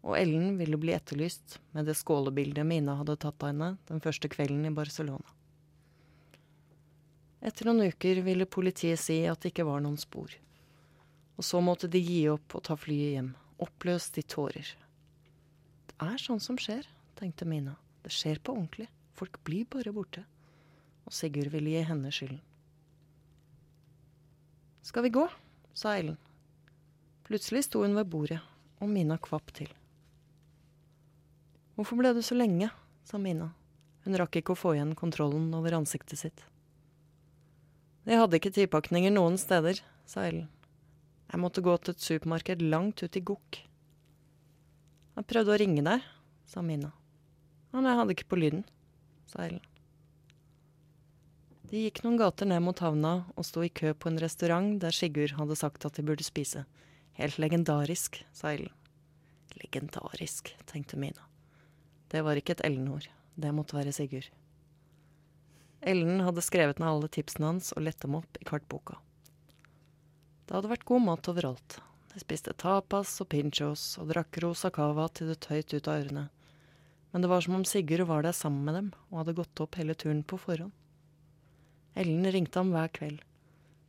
[0.06, 4.30] og Ellen ville bli etterlyst med det skålebildet Mina hadde tatt av henne den første
[4.30, 5.26] kvelden i Barcelona.
[7.38, 10.32] Etter noen uker ville politiet si at det ikke var noen spor.
[11.38, 13.32] Og så måtte de gi opp og ta flyet hjem,
[13.62, 14.72] oppløst i tårer.
[15.90, 16.86] Det er sånn som skjer,
[17.18, 17.76] tenkte Mina.
[18.02, 18.88] Det skjer på ordentlig.
[19.18, 20.24] Folk blir bare borte.
[21.06, 22.42] Og Sigurd ville gi henne skylden.
[24.82, 25.26] Skal vi gå?
[25.74, 26.18] sa Ellen.
[27.28, 28.38] Plutselig sto hun ved bordet,
[28.80, 29.70] og Mina kvapp til.
[31.78, 32.72] Hvorfor ble du så lenge?
[33.06, 33.52] sa Mina.
[34.02, 36.40] Hun rakk ikke å få igjen kontrollen over ansiktet sitt.
[38.02, 40.48] Jeg hadde ikke tidpakninger noen steder, sa Ellen.
[41.30, 43.60] Jeg måtte gå til et supermarked langt ut i Gokk.
[45.20, 46.02] Jeg prøvde å ringe deg,
[46.50, 46.90] sa Mina.
[47.70, 48.66] Men jeg hadde ikke på lyden,
[49.30, 49.62] sa Ellen.
[51.70, 54.98] De gikk noen gater ned mot havna og sto i kø på en restaurant der
[54.98, 56.66] Sigurd hadde sagt at de burde spise.
[57.22, 58.74] Helt legendarisk, sa Ellen.
[59.62, 61.28] Legendarisk, tenkte Mina.
[62.08, 63.08] Det var ikke et Ellen-ord.
[63.38, 64.30] Det måtte være Sigurd.
[65.80, 68.96] Ellen hadde skrevet ned alle tipsene hans og lett dem opp i kartboka.
[70.48, 71.78] Det hadde vært god mat overalt.
[72.14, 76.26] De spiste tapas og pinchos og drakk rosa cava til det tøyt ut av ørene.
[77.12, 79.78] Men det var som om Sigurd var der sammen med dem og hadde gått opp
[79.78, 80.74] hele turen på forhånd.
[81.98, 83.22] Ellen ringte ham hver kveld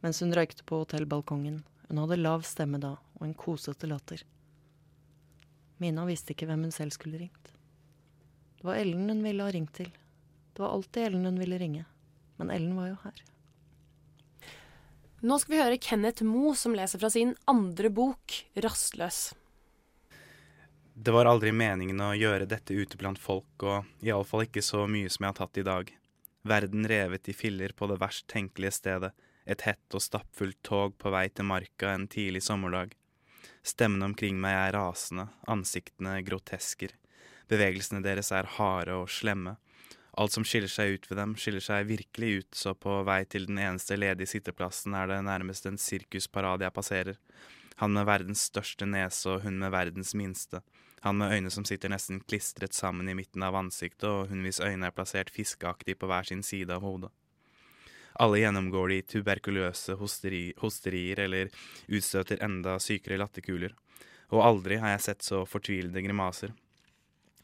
[0.04, 1.64] mens hun røykte på hotellbalkongen.
[1.90, 4.24] Hun hadde lav stemme da og en kosete latter.
[5.80, 7.52] Mina visste ikke hvem hun selv skulle ringt.
[8.60, 9.90] Det var Ellen hun ville ha ringt til.
[10.54, 11.86] Det var alltid Ellen hun ville ringe.
[12.38, 13.22] Men Ellen var jo her.
[15.20, 19.34] Nå skal vi høre Kenneth Moe som leser fra sin andre bok, 'Rastløs'.
[20.94, 25.08] Det var aldri meningen å gjøre dette ute blant folk, og iallfall ikke så mye
[25.08, 25.92] som jeg har tatt i dag.
[26.44, 29.12] Verden revet i filler på det verst tenkelige stedet,
[29.46, 32.92] et hett og stappfullt tog på vei til marka en tidlig sommerdag.
[33.64, 36.96] Stemmene omkring meg er rasende, ansiktene grotesker.
[37.50, 39.56] Bevegelsene deres er harde og slemme.
[40.20, 43.48] Alt som skiller seg ut ved dem, skiller seg virkelig ut, så på vei til
[43.50, 47.18] den eneste ledige sitteplassen er det nærmest en sirkusparade jeg passerer.
[47.80, 50.60] Han med verdens største nese og hun med verdens minste.
[51.02, 54.60] Han med øyne som sitter nesten klistret sammen i midten av ansiktet, og hun hvis
[54.60, 57.14] øyne er plassert fiskeaktig på hver sin side av hodet.
[58.20, 61.54] Alle gjennomgår de tuberkuløse hosteri, hosterier eller
[61.88, 63.72] utstøter enda sykere latterkuler.
[64.36, 66.52] Og aldri har jeg sett så fortvilede grimaser.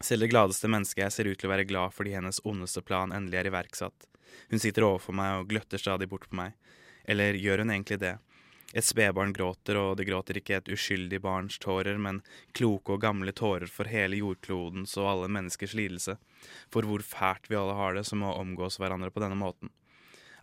[0.04, 3.14] Selv det gladeste mennesket jeg ser ut til å være glad fordi hennes ondeste plan
[3.16, 4.08] endelig er iverksatt.
[4.52, 6.56] Hun sitter overfor meg og gløtter stadig bort på meg.
[7.08, 8.18] Eller gjør hun egentlig det?
[8.76, 12.20] Et spedbarn gråter, og det gråter ikke et uskyldig barns tårer, men
[12.58, 16.18] kloke og gamle tårer for hele jordklodens og alle menneskers lidelse,
[16.74, 19.72] for hvor fælt vi alle har det som å omgås hverandre på denne måten.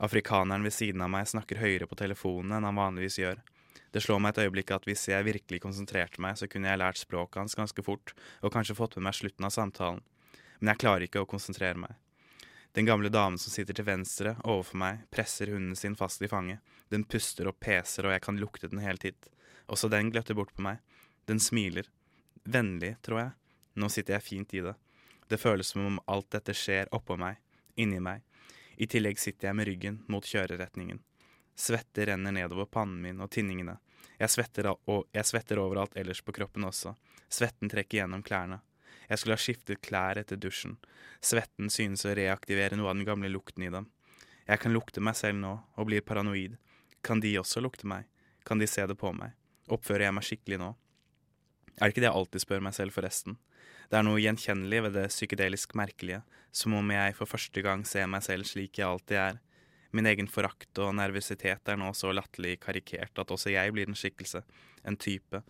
[0.03, 3.43] Afrikaneren ved siden av meg snakker høyere på telefonen enn han vanligvis gjør.
[3.92, 7.00] Det slår meg et øyeblikk at hvis jeg virkelig konsentrerte meg, så kunne jeg lært
[7.00, 10.00] språket hans ganske fort, og kanskje fått med meg slutten av samtalen.
[10.61, 11.98] Men jeg klarer ikke å konsentrere meg.
[12.72, 16.62] Den gamle damen som sitter til venstre overfor meg, presser hunden sin fast i fanget.
[16.88, 19.28] Den puster og peser, og jeg kan lukte den helt hit.
[19.68, 20.81] Også den gløtter bort på meg.
[21.28, 21.90] Den smiler.
[22.48, 23.35] Vennlig, tror jeg.
[23.76, 24.72] Nå sitter jeg fint i det.
[25.28, 27.37] Det føles som om alt dette skjer oppå meg,
[27.76, 28.24] inni meg.
[28.81, 31.00] I tillegg sitter jeg med ryggen mot kjøreretningen.
[31.55, 33.79] Svette renner nedover pannen min og tinningene.
[34.19, 36.95] Jeg svetter, og jeg svetter overalt ellers på kroppen også.
[37.33, 38.61] Svetten trekker gjennom klærne.
[39.09, 40.77] Jeg skulle ha skiftet klær etter dusjen.
[41.21, 43.88] Svetten synes å reaktivere noe av den gamle lukten i dem.
[44.47, 46.57] Jeg kan lukte meg selv nå, og blir paranoid.
[47.05, 48.07] Kan de også lukte meg?
[48.47, 49.35] Kan de se det på meg?
[49.73, 50.71] Oppfører jeg meg skikkelig nå?
[51.79, 53.38] Er det ikke det jeg alltid spør meg selv, forresten?
[53.91, 58.09] Det er noe gjenkjennelig ved det psykedelisk merkelige, som om jeg for første gang ser
[58.11, 59.41] meg selv slik jeg alltid er.
[59.92, 63.98] Min egen forakt og nervøsitet er nå så latterlig karikert at også jeg blir en
[63.98, 64.40] skikkelse,
[64.88, 65.42] en type,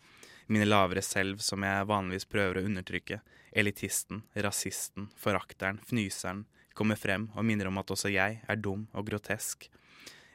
[0.51, 3.21] mine lavere selv som jeg vanligvis prøver å undertrykke,
[3.55, 6.43] elitisten, rasisten, forakteren, fnyseren,
[6.75, 9.69] kommer frem og minner om at også jeg er dum og grotesk.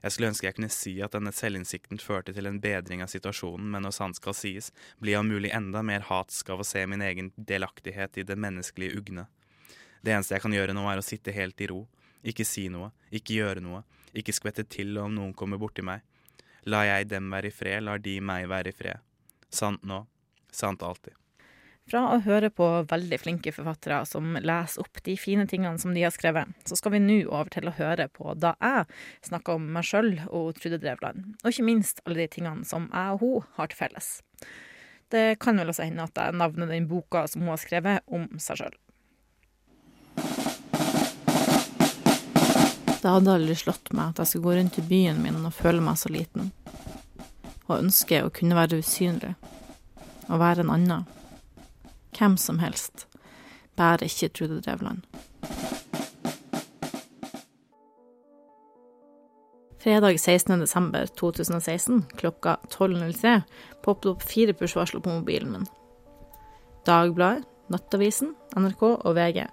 [0.03, 3.67] Jeg skulle ønske jeg kunne si at denne selvinnsikten førte til en bedring av situasjonen,
[3.73, 4.69] men når sant skal sies,
[5.01, 8.37] blir jeg om mulig enda mer hatsk av å se min egen delaktighet i det
[8.39, 9.25] menneskelige ugne.
[9.99, 11.81] Det eneste jeg kan gjøre nå, er å sitte helt i ro,
[12.23, 13.81] ikke si noe, ikke gjøre noe,
[14.13, 16.03] ikke skvette til om noen kommer borti meg.
[16.67, 19.03] La jeg dem være i fred, lar de meg være i fred.
[19.53, 20.03] Sant nå,
[20.51, 21.15] sant alltid.
[21.87, 26.03] Fra å høre på veldig flinke forfattere som leser opp de fine tingene som de
[26.03, 28.89] har skrevet, så skal vi nå over til å høre på da jeg
[29.29, 33.15] snakka om meg sjøl og Trude Drevland, og ikke minst alle de tingene som jeg
[33.15, 34.09] og hun har til felles.
[35.07, 38.27] Det kan vel også hende at jeg navner den boka som hun har skrevet om
[38.35, 38.75] seg sjøl.
[43.07, 45.79] Det hadde aldri slått meg at jeg skulle gå rundt i byen min og føle
[45.79, 46.49] meg så liten
[47.69, 49.29] og ønske å kunne være usynlig,
[50.27, 51.05] og være en annen.
[52.17, 53.05] Hvem som helst,
[53.79, 55.07] bare ikke Trude Drevland.
[59.79, 63.37] Fredag 16.12.2016 klokka 12.03
[63.87, 65.69] poppet opp fire push-varsler på mobilen min.
[66.83, 69.43] Dagbladet, Nattavisen, NRK og VG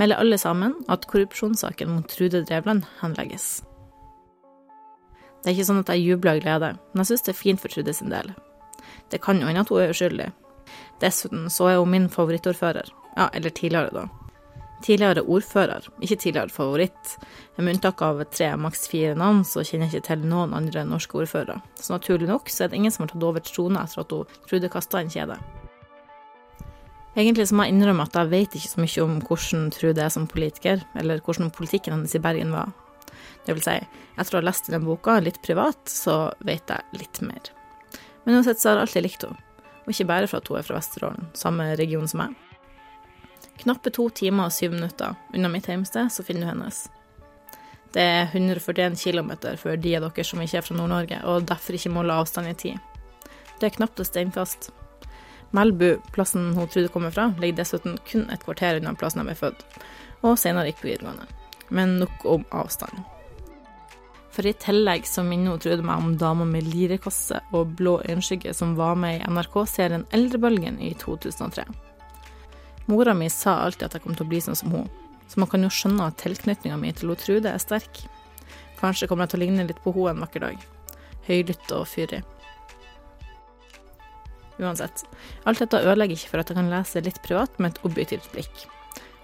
[0.00, 3.60] melder alle sammen at korrupsjonssaken mot Trude Drevland henlegges.
[5.40, 7.62] Det er ikke sånn at jeg jubler av glede, men jeg syns det er fint
[7.62, 8.32] for Trude sin del.
[9.10, 10.30] Det kan jo hende at hun er uskyldig.
[11.00, 12.90] Dessuten så er hun min favorittordfører.
[13.16, 14.08] Ja, eller tidligere, da.
[14.84, 17.16] Tidligere ordfører, ikke tidligere favoritt.
[17.56, 21.20] Med unntak av tre, maks fire navn, så kjenner jeg ikke til noen andre norske
[21.20, 21.60] ordførere.
[21.76, 24.38] Så naturlig nok så er det ingen som har tatt over trona etter at hun
[24.48, 25.36] Trude kasta en kjede.
[27.20, 30.12] Egentlig så må jeg innrømme at jeg vet ikke så mye om hvordan Trude er
[30.14, 32.70] som politiker, eller hvordan politikken hennes i Bergen var.
[33.44, 33.76] Det vil si,
[34.16, 37.50] etter å ha lest denne boka litt privat, så vet jeg litt mer.
[38.24, 39.44] Men uansett så har jeg alltid likt henne,
[39.84, 42.38] og ikke bare for at hun er fra Vesterålen, samme region som meg.
[43.60, 46.86] Knappe to timer og syv minutter unna mitt hjemsted, så finner du hennes.
[47.92, 51.76] Det er 141 km for de av dere som ikke er fra Nord-Norge, og derfor
[51.76, 52.78] ikke måler avstand i tid.
[53.60, 54.70] Det er knapt et steinkast.
[55.56, 59.38] Melbu, plassen hun trodde kommer fra, ligger dessuten kun et kvarter unna plassen jeg ble
[59.38, 59.64] født,
[60.22, 61.26] og senere gikk på videregående.
[61.74, 63.02] Men nok om avstand.
[64.30, 68.54] For i tillegg så minner hun Trude meg om dama med lirekasse og blå øyenskygge
[68.54, 71.66] som var med i NRK-serien Eldrebølgen i 2003.
[72.90, 74.88] Mora mi sa alltid at jeg kom til å bli sånn som hun,
[75.30, 78.04] så man kan jo skjønne at tilknytninga mi til Trude er sterk.
[78.80, 80.62] Kanskje kommer jeg til å ligne litt på henne en vakker dag.
[81.26, 82.22] Høylytt og fyrig.
[84.60, 85.06] Uansett,
[85.48, 88.66] alt dette ødelegger ikke for at jeg kan lese litt privat med et objektivt blikk.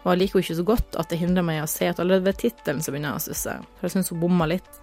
[0.05, 2.01] Og jeg liker jo ikke så godt at det hindrer meg i å se at
[2.01, 4.83] allerede ved tittelen så begynner jeg å stusse, for jeg syns hun bomma litt.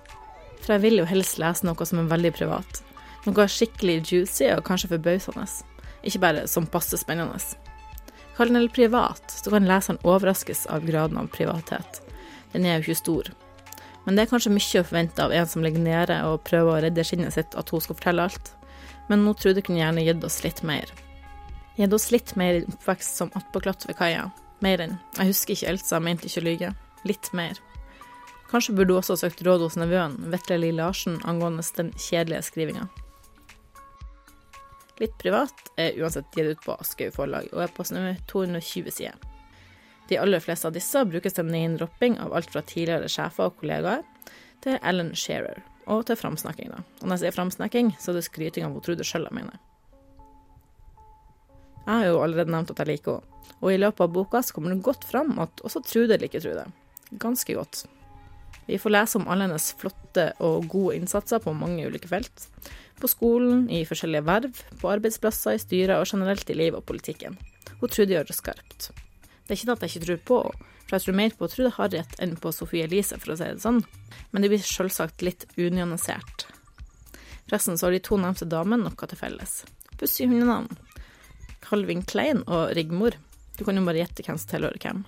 [0.64, 2.82] For jeg vil jo helst lese noe som er veldig privat.
[3.24, 5.48] Noe skikkelig juicy og kanskje forbausende.
[6.04, 7.40] Ikke bare som passe spennende.
[8.36, 12.02] Kall den heller privat, så kan leseren overraskes av graden av privathet.
[12.52, 13.32] Den er jo ikke stor.
[14.04, 16.82] Men det er kanskje mye å forvente av en som ligger nede og prøver å
[16.84, 18.52] redde skinnet sitt, at hun skal fortelle alt.
[19.10, 20.90] Men nå trodde hun gjerne gitt oss litt mer.
[21.76, 24.30] Gitt oss litt mer i oppvekst som attpåklatt ved kaia.
[24.64, 26.74] Mer enn Jeg husker ikke Elsa, mente ikke å lyge.
[27.04, 27.60] Litt mer.
[28.52, 32.88] Kanskje burde hun også søkt råd hos nevøen, Vetle Li Larsen, angående den kjedelige skrivinga.
[35.02, 39.18] Litt privat er uansett gitt ut på Aschehoug forlag, og er på snø 220 sider.
[40.08, 44.04] De aller fleste av disse brukes til name-dropping av alt fra tidligere sjefer og kollegaer
[44.64, 46.72] til Ellen Shearer, og til framsnakking.
[46.72, 46.84] da.
[47.02, 49.60] Og når jeg sier framsnakking, så er det skryting av hun Trude sjøl jeg mener.
[51.84, 54.56] Jeg har jo allerede nevnt at jeg liker henne, og i løpet av boka så
[54.56, 56.66] kommer det godt fram at også Trude liker Trude.
[57.20, 57.86] Ganske godt.
[58.68, 62.48] Vi får lese om alle hennes flotte og gode innsatser på mange ulike felt.
[63.02, 67.36] På skolen, i forskjellige verv, på arbeidsplasser, i styrer og generelt i livet og politikken.
[67.82, 68.94] Hun Trude gjør det skarpt.
[69.44, 71.50] Det er ikke det at jeg ikke tror på henne, for jeg tror mer på
[71.50, 73.82] Trude Harriet enn på Sofie Elise, for å si det sånn,
[74.32, 76.48] men det blir selvsagt litt unyansert.
[77.48, 79.64] Forresten så har de to nevnte damene noe til felles.
[80.00, 80.72] Pussige hundenavn.
[81.64, 83.18] Calvin Klein og Rigmor.
[83.58, 85.04] Du kan jo bare gjette hvem som tilhører hvem.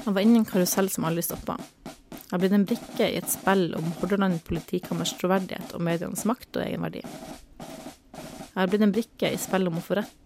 [0.00, 1.58] Jeg var inne i en karusell som aldri stoppa.
[1.84, 6.56] Jeg har blitt en brikke i et spill om Hordaland politikammers troverdighet og medienes makt
[6.56, 7.02] og egenverdi.
[7.02, 10.19] Jeg har blitt en brikke i spill om å få rett,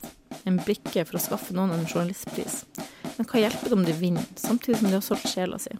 [0.44, 2.64] en blikket for å skaffe noen en journalistpris.
[3.16, 5.72] Men hva hjelper det om de vinner, samtidig som de har solgt sjela si?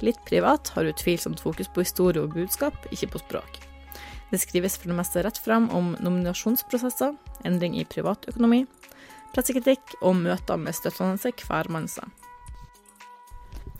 [0.00, 3.58] Litt privat har utvilsomt fokus på historie og budskap, ikke på språk.
[4.30, 8.62] Det skrives for det meste rett fram om nominasjonsprosesser, endring i privatøkonomi,
[9.34, 12.06] pressekritikk og møter med støttende hvermannser.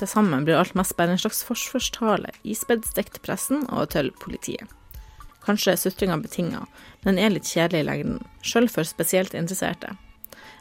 [0.00, 4.79] Til sammen blir alt mest bare en slags forsvarstale, ispedd stekt pressen og til politiet.
[5.44, 6.64] Kanskje er sutringa betinga,
[7.03, 9.94] men den er litt kjedelig i lengden, sjøl for spesielt interesserte.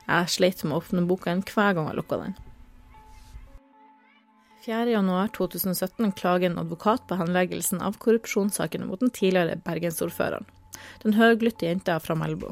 [0.09, 2.37] Jeg sleit med å åpne boka en hver gang jeg lukka den.
[4.65, 10.47] 4.1.2017 klager en advokat på henleggelsen av korrupsjonssakene mot den tidligere bergensordføreren.
[11.03, 12.51] Den høglytte jenta fra Melbu.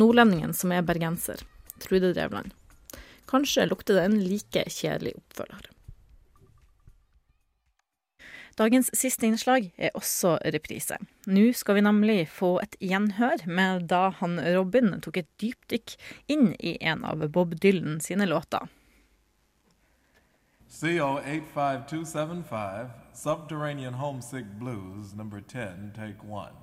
[0.00, 1.42] Nordlendingen som er bergenser.
[1.82, 2.54] Trude Drevland.
[3.30, 5.70] Kanskje lukter det en like kjedelig oppfølger.
[8.60, 10.98] Dagens siste innslag er også reprise.
[11.24, 15.94] Nå skal vi nemlig få et gjenhør med da han Robin tok et dypdykk
[16.28, 18.68] inn i en av Bob Dylan sine låter.
[20.68, 26.54] CO 85275, Subterranean Homesick Blues, number 10, take one.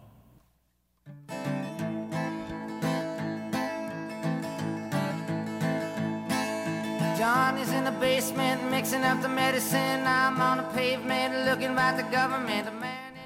[7.18, 10.06] John is in the basement mixing up the medicine.
[10.06, 12.68] I'm on the pavement looking at the government.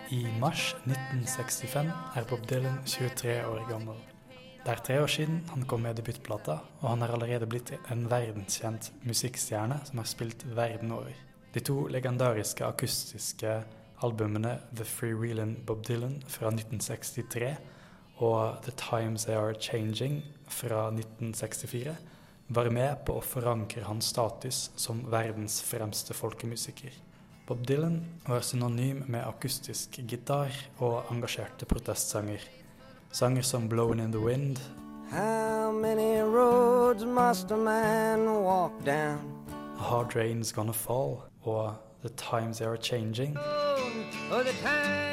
[0.09, 3.95] I mars 1965 er Bob Dylan 23 år gammel.
[4.65, 8.05] Det er tre år siden han kom med debutplata, og han har allerede blitt en
[8.09, 11.11] verdenskjent musikkstjerne som har spilt verden over.
[11.53, 13.63] De to legendariske akustiske
[14.03, 17.55] albumene The Freewheelin' Bob Dylan fra 1963
[18.17, 21.95] og The Times They Are Changing fra 1964
[22.53, 26.91] var med på å forankre hans status som verdens fremste folkemusiker.
[27.47, 32.43] Bob Dylan var synonym med akustisk gitar og engasjerte protestsanger.
[33.11, 34.59] Sanger som 'Blowing in the Wind',
[35.11, 39.19] How many roads must a man walk down?
[39.77, 43.37] 'Hard Rain's Gonna Fall' og 'The Times They Are Changing'
[44.31, 45.10] Oh, the times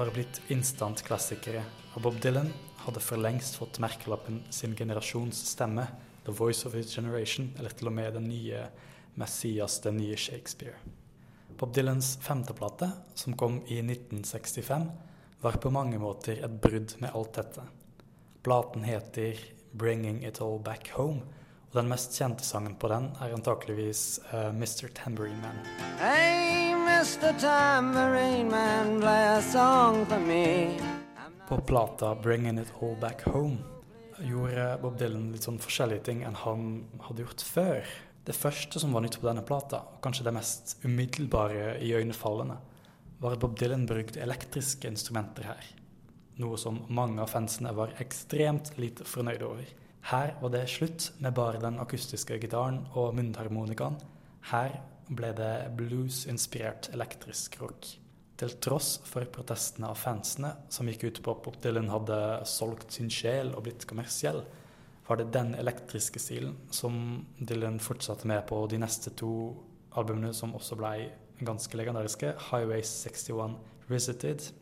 [0.00, 1.60] var blitt instant-klassikere,
[1.92, 2.48] og Bob Dylan
[2.86, 5.84] hadde for lengst fått merkelappen sin generasjons stemme,
[6.24, 8.62] The Voice of His Generation, eller til og med den nye
[9.20, 10.78] Messias, den nye Shakespeare.
[11.60, 14.88] Bob Dylans femteplate, som kom i 1965,
[15.44, 17.66] var på mange måter et brudd med alt dette.
[18.40, 19.36] Platen heter
[19.76, 21.28] 'Bringing It All Back Home',
[21.68, 24.88] og den mest kjente sangen på den er antakeligvis uh, 'Mr.
[24.94, 25.64] Tambourine Man'.
[26.00, 26.69] Hey,
[31.48, 33.58] På plata 'Bringing It All Back Home'
[34.18, 36.66] gjorde Bob Dylan litt sånn forskjellige ting enn han
[37.06, 37.86] hadde gjort før.
[38.26, 42.58] Det første som var nytt på denne plata, og kanskje det mest umiddelbare iøynefallende,
[43.20, 45.70] var at Bob Dylan brukte elektriske instrumenter her.
[46.42, 49.66] Noe som mange av fansene var ekstremt lite fornøyde over.
[50.10, 53.98] Her var det slutt med bare den akustiske gitaren og munnharmonikaen.
[54.50, 54.80] Her
[55.10, 57.88] ble det blues-inspirert elektrisk rock.
[58.40, 62.96] Til tross for protestene av fansene, som gikk ut på at Bob Dylan hadde solgt
[62.96, 64.40] sin sjel og blitt kommersiell,
[65.08, 66.94] var det den elektriske stilen som
[67.36, 69.32] Dylan fortsatte med på de neste to
[69.98, 73.56] albumene, som også ble ganske legendariske, 'Highway 61
[73.88, 74.52] Visited'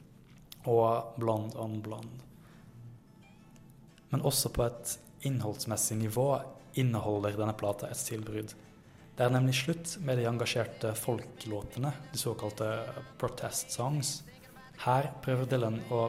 [0.65, 2.25] og 'Blonde on Blonde'.
[4.11, 6.41] Men også på et innholdsmessig nivå
[6.75, 8.55] inneholder denne plata et stilbrudd.
[9.19, 12.69] Det er nemlig slutt med de engasjerte folklåtene, de såkalte
[13.19, 14.21] protest songs.
[14.85, 16.05] Her prøver Dylan å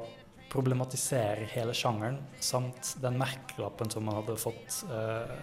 [0.49, 5.33] problematisere hele sjangeren, samt den merkelappen som han hadde fått, eh,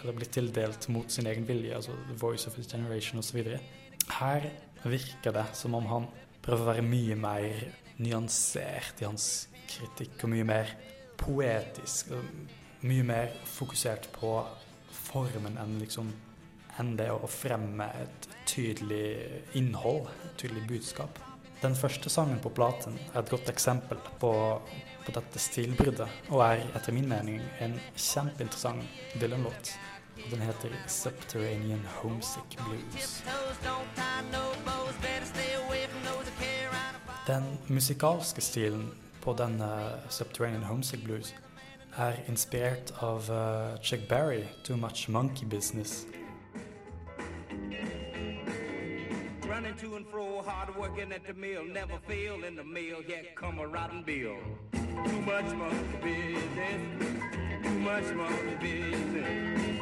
[0.00, 3.52] eller blitt tildelt mot sin egen vilje, altså The Voice of His Generation osv.
[4.16, 4.48] Her
[4.82, 6.08] virker det som om han
[6.40, 7.68] prøver å være mye mer
[8.00, 9.28] nyansert i hans
[9.68, 10.72] kritikk, og mye mer
[11.20, 12.16] poetisk.
[12.80, 14.38] Mye mer fokusert på
[14.88, 16.08] formen enn liksom
[16.80, 21.18] enn det å fremme et tydelig innhold, et tydelig budskap.
[21.60, 24.32] Den første sangen på platen er et godt eksempel på,
[25.04, 29.74] på dette stilbruddet, og er etter min mening en kjempeinteressant Dylan-låt.
[30.30, 33.22] Den heter 'Subterranean Homesick Blues'.
[37.26, 39.68] Den musikalske stilen på denne
[40.08, 41.34] Subterranean Homesick Blues
[41.96, 46.19] er inspirert av uh, Chuck Berry, 'Too Much Monkey Business'.
[49.50, 53.34] Running to and fro, hard working at the mill, never fail in the mill, yet
[53.34, 54.36] come a rotten bill.
[54.72, 56.82] Too much monkey business,
[57.62, 59.80] too much monkey business.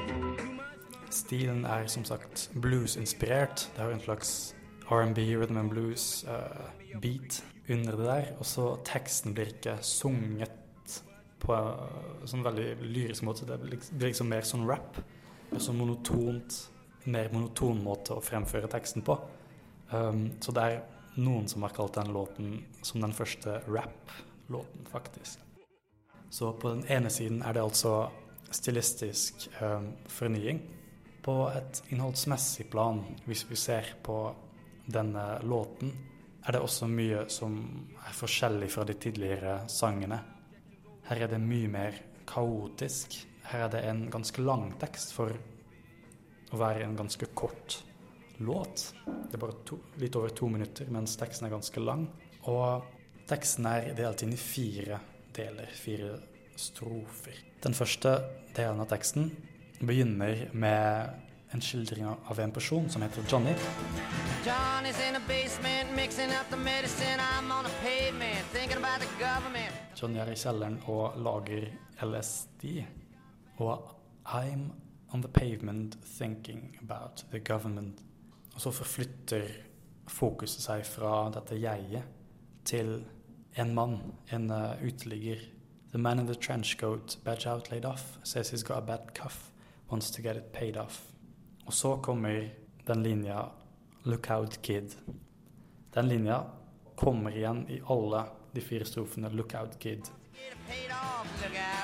[1.11, 3.71] Stilen er som sagt blues-inspirert.
[3.77, 4.57] Det har en slags
[4.91, 8.25] R&B, rhythm and blues-beat under det der.
[8.39, 10.51] Og så teksten blir ikke sunget
[11.41, 13.47] på en sånn veldig lyrisk måte.
[13.47, 14.99] Det blir liksom, liksom mer sånn rap.
[15.57, 16.71] Sånn monotont,
[17.11, 19.17] mer monoton måte å fremføre teksten på.
[19.91, 20.81] Um, så det er
[21.19, 25.41] noen som har kalt den låten som den første rap-låten, faktisk.
[26.31, 27.95] Så på den ene siden er det altså
[28.51, 30.61] stilistisk um, fornying.
[31.25, 34.21] På et innholdsmessig plan, hvis vi ser på
[34.89, 35.93] denne låten,
[36.47, 37.57] er det også mye som
[37.99, 40.21] er forskjellig fra de tidligere sangene.
[41.09, 41.99] Her er det mye mer
[42.29, 43.19] kaotisk.
[43.51, 45.35] Her er det en ganske lang tekst for
[46.53, 47.83] å være en ganske kort
[48.39, 48.95] låt.
[49.05, 52.07] Det er bare to, litt over to minutter, mens teksten er ganske lang.
[52.49, 52.87] Og
[53.29, 55.01] teksten er delt inn i fire
[55.37, 56.15] deler, fire
[56.59, 57.45] strofer.
[57.63, 58.15] Den første
[58.57, 59.31] delen av teksten
[59.81, 61.25] begynner med
[61.55, 63.55] en skildring av en person som heter Johnny.
[69.97, 71.71] Johnny er i kjelleren og lager
[72.05, 72.67] LSD.
[73.59, 73.95] Og
[74.29, 74.69] I'm
[75.13, 78.03] on the pavement thinking about the government.
[78.55, 79.49] Og så forflytter
[80.09, 82.03] fokuset seg fra dette jeget
[82.65, 83.05] til
[83.59, 83.99] en mann,
[84.33, 85.39] en uh, uteligger.
[85.93, 89.15] The man in the trench coat, badge out laid off, says he's got a bad
[89.15, 89.51] cuff,
[89.91, 91.03] wants to get it paid off.
[91.67, 92.49] Og så kommer
[92.87, 93.43] den linja
[94.05, 94.97] 'Look out, kid'.
[95.95, 96.43] Den linja
[96.97, 99.29] kommer igjen i alle de fire strofene.
[99.29, 100.01] Look out, kid,
[100.35, 101.78] Get it paid off, look God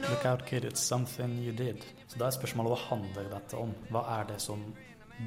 [0.00, 0.10] knows.
[0.10, 1.84] 'Lookout Kid, it's something you did'.
[2.08, 3.74] Så da er spørsmålet hva handler dette om?
[3.90, 4.74] Hva er det som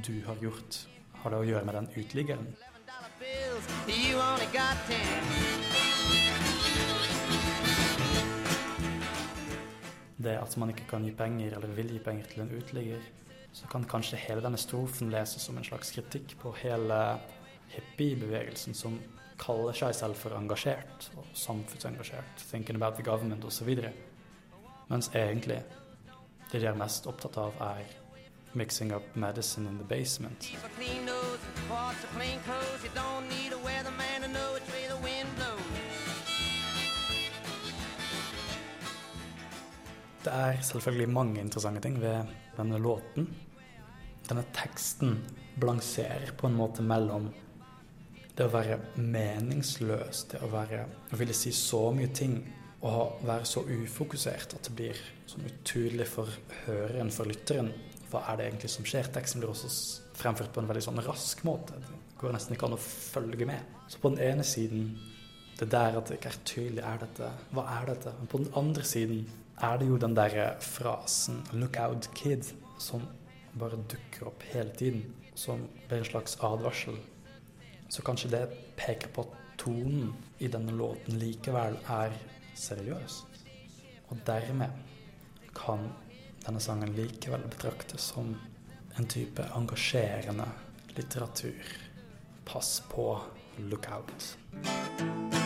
[0.08, 0.88] du har gjort?
[1.22, 2.48] Har det å gjøre med den uteliggeren?
[10.24, 13.06] det at man ikke kan gi penger, eller vil gi penger til en uteligger,
[13.54, 16.98] så kan kanskje hele denne strofen leses som en slags kritikk på hele
[17.72, 19.00] hippiebevegelsen som
[19.40, 23.72] kaller seg selv for engasjert og samfunnsengasjert, thinking about the government osv.
[24.90, 25.62] Mens egentlig
[26.52, 27.86] det de er mest opptatt av, er
[28.58, 30.50] mixing up medicine in the basement.
[40.24, 43.30] Det er selvfølgelig mange interessante ting ved denne låten.
[44.30, 45.20] Denne teksten
[45.62, 47.30] balanserer på en måte mellom
[48.40, 52.38] det å være meningsløs, det å være å ville si så mye ting
[52.88, 56.32] og være så ufokusert at det blir sånn utydelig for
[56.64, 57.74] høreren, for lytteren.
[58.10, 59.10] Hva er det egentlig som skjer?
[59.12, 59.72] Teksten blir også
[60.16, 61.76] fremført på en veldig sånn rask måte.
[61.84, 63.76] Det går nesten ikke an å følge med.
[63.92, 64.94] Så på den ene siden
[65.60, 68.16] det der at det ikke er tydelig, er dette Hva er dette?
[68.22, 69.26] Men på den andre siden
[69.60, 73.04] er det jo den derre frasen 'look out, kid', som
[73.60, 75.04] bare dukker opp hele tiden.
[75.36, 76.96] Som blir en slags advarsel.
[77.90, 78.44] Så kanskje det
[78.78, 82.14] peker på at tonen i denne låten likevel er
[82.58, 83.24] seriøs.
[84.10, 84.70] Og dermed
[85.58, 85.90] kan
[86.46, 88.32] denne sangen likevel betraktes som
[88.98, 90.48] en type engasjerende
[90.96, 91.76] litteratur.
[92.46, 93.12] Pass på,
[93.58, 95.39] look out.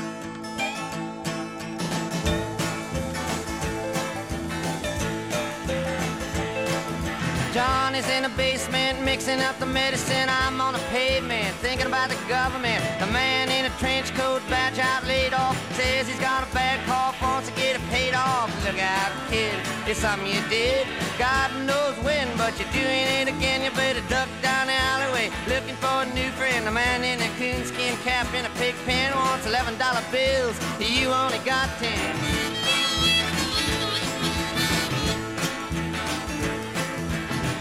[8.10, 10.28] In the basement mixing up the medicine.
[10.30, 12.84] I'm on the pavement thinking about the government.
[13.00, 16.86] The man in a trench coat, badge out laid off, says he's got a bad
[16.86, 18.52] cough, wants to get it paid off.
[18.66, 19.56] Look out, kid,
[19.88, 20.86] it's something you did.
[21.18, 23.64] God knows when, but you're doing it again.
[23.64, 26.68] You better duck down the alleyway looking for a new friend.
[26.68, 30.60] The man in a coonskin cap in a pig pen wants eleven dollar bills.
[30.80, 32.63] You only got ten.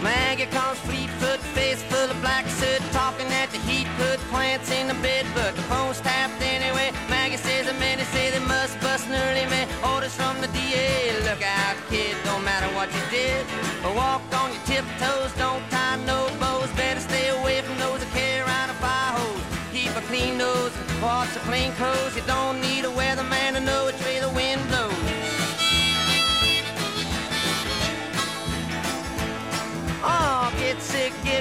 [0.03, 4.87] Maggie comes Fleetfoot, face full of black soot, talking at the heat, put plants in
[4.87, 6.91] the bed, but the phone's tapped anyway.
[7.09, 9.67] Maggie says the men say they must bust an early man.
[9.93, 11.15] Orders from the DA.
[11.23, 13.45] Look out, kid, don't matter what you did.
[13.81, 16.69] But walk on your tiptoes, don't tie no bows.
[16.75, 19.43] Better stay away from those that carry around a fire hose.
[19.71, 22.15] Keep a clean nose, wash your plain clothes.
[22.15, 24.52] You don't need a weatherman to know which way the wind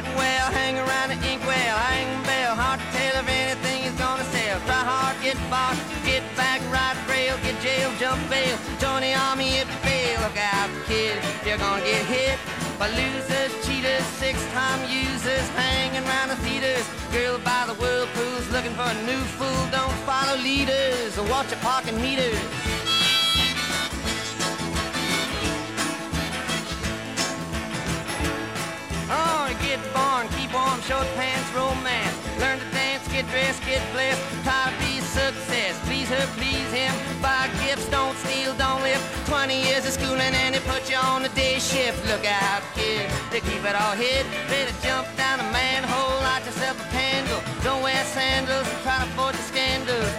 [0.03, 4.25] get well, hang around the inkwell, hang bell, hard to tell if anything is gonna
[4.25, 4.59] sell.
[4.61, 9.59] Try hard, get bought, get back, ride rail, get jail, jump bail, join the army
[9.59, 10.21] if you fail.
[10.23, 12.39] Look out, kid, you're gonna get hit
[12.79, 16.87] by losers, cheaters, six-time users, hanging around the theaters.
[17.13, 19.63] Girl by the whirlpools, looking for a new fool.
[19.71, 22.92] Don't follow leaders or watch your parking meters.
[29.13, 32.17] Oh, get born, keep warm, short pants, romance.
[32.41, 34.17] Learn to dance, get dressed, get blessed.
[34.49, 35.77] To be success.
[35.85, 36.95] Please her, please him.
[37.21, 39.03] Buy gifts, don't steal, don't live.
[39.27, 42.01] 20 years of schooling and they put you on the day shift.
[42.09, 44.25] Look out, kid, they keep it all hid.
[44.49, 47.41] Better jump down a manhole, light yourself a candle.
[47.63, 50.13] Don't wear sandals and try to avoid the scandals.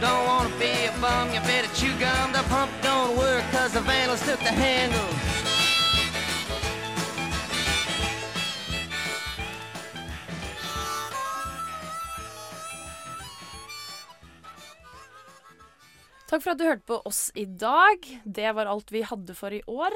[0.00, 2.30] Don't wanna be a bum, you better chew gum.
[2.30, 5.65] The pump don't work cause the vandals took the handle.
[16.36, 18.02] Takk for at du hørte på oss i dag.
[18.28, 19.94] Det var alt vi hadde for i år.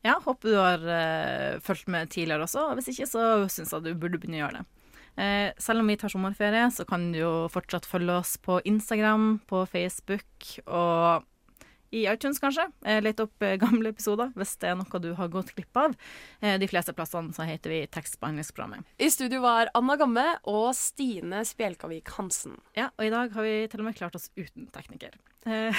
[0.00, 2.62] Ja, håper du har uh, fulgt med tidligere også.
[2.78, 4.94] Hvis ikke, så syns jeg du burde begynne å gjøre det.
[5.20, 9.42] Uh, selv om vi tar sommerferie, så kan du jo fortsatt følge oss på Instagram,
[9.44, 11.28] på Facebook og
[11.92, 12.66] i iTunes, kanskje.
[13.04, 15.96] Let opp eh, gamle episoder hvis det er noe du har gått glipp av.
[16.40, 18.88] Eh, de fleste plassene så heter vi Tekst på engelsk-programmet.
[18.96, 22.56] I studio var Anna Gamme og Stine Spjelkavik Hansen.
[22.78, 25.18] Ja, og i dag har vi til og med klart oss uten tekniker.
[25.46, 25.74] Eh,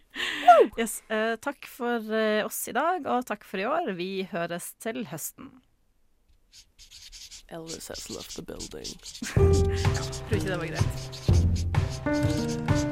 [0.80, 3.92] yes, eh, takk for eh, oss i dag, og takk for i år.
[3.98, 5.50] Vi høres til høsten.
[7.52, 8.86] Elvis has left the building.
[10.28, 12.91] Tror ikke det var greit.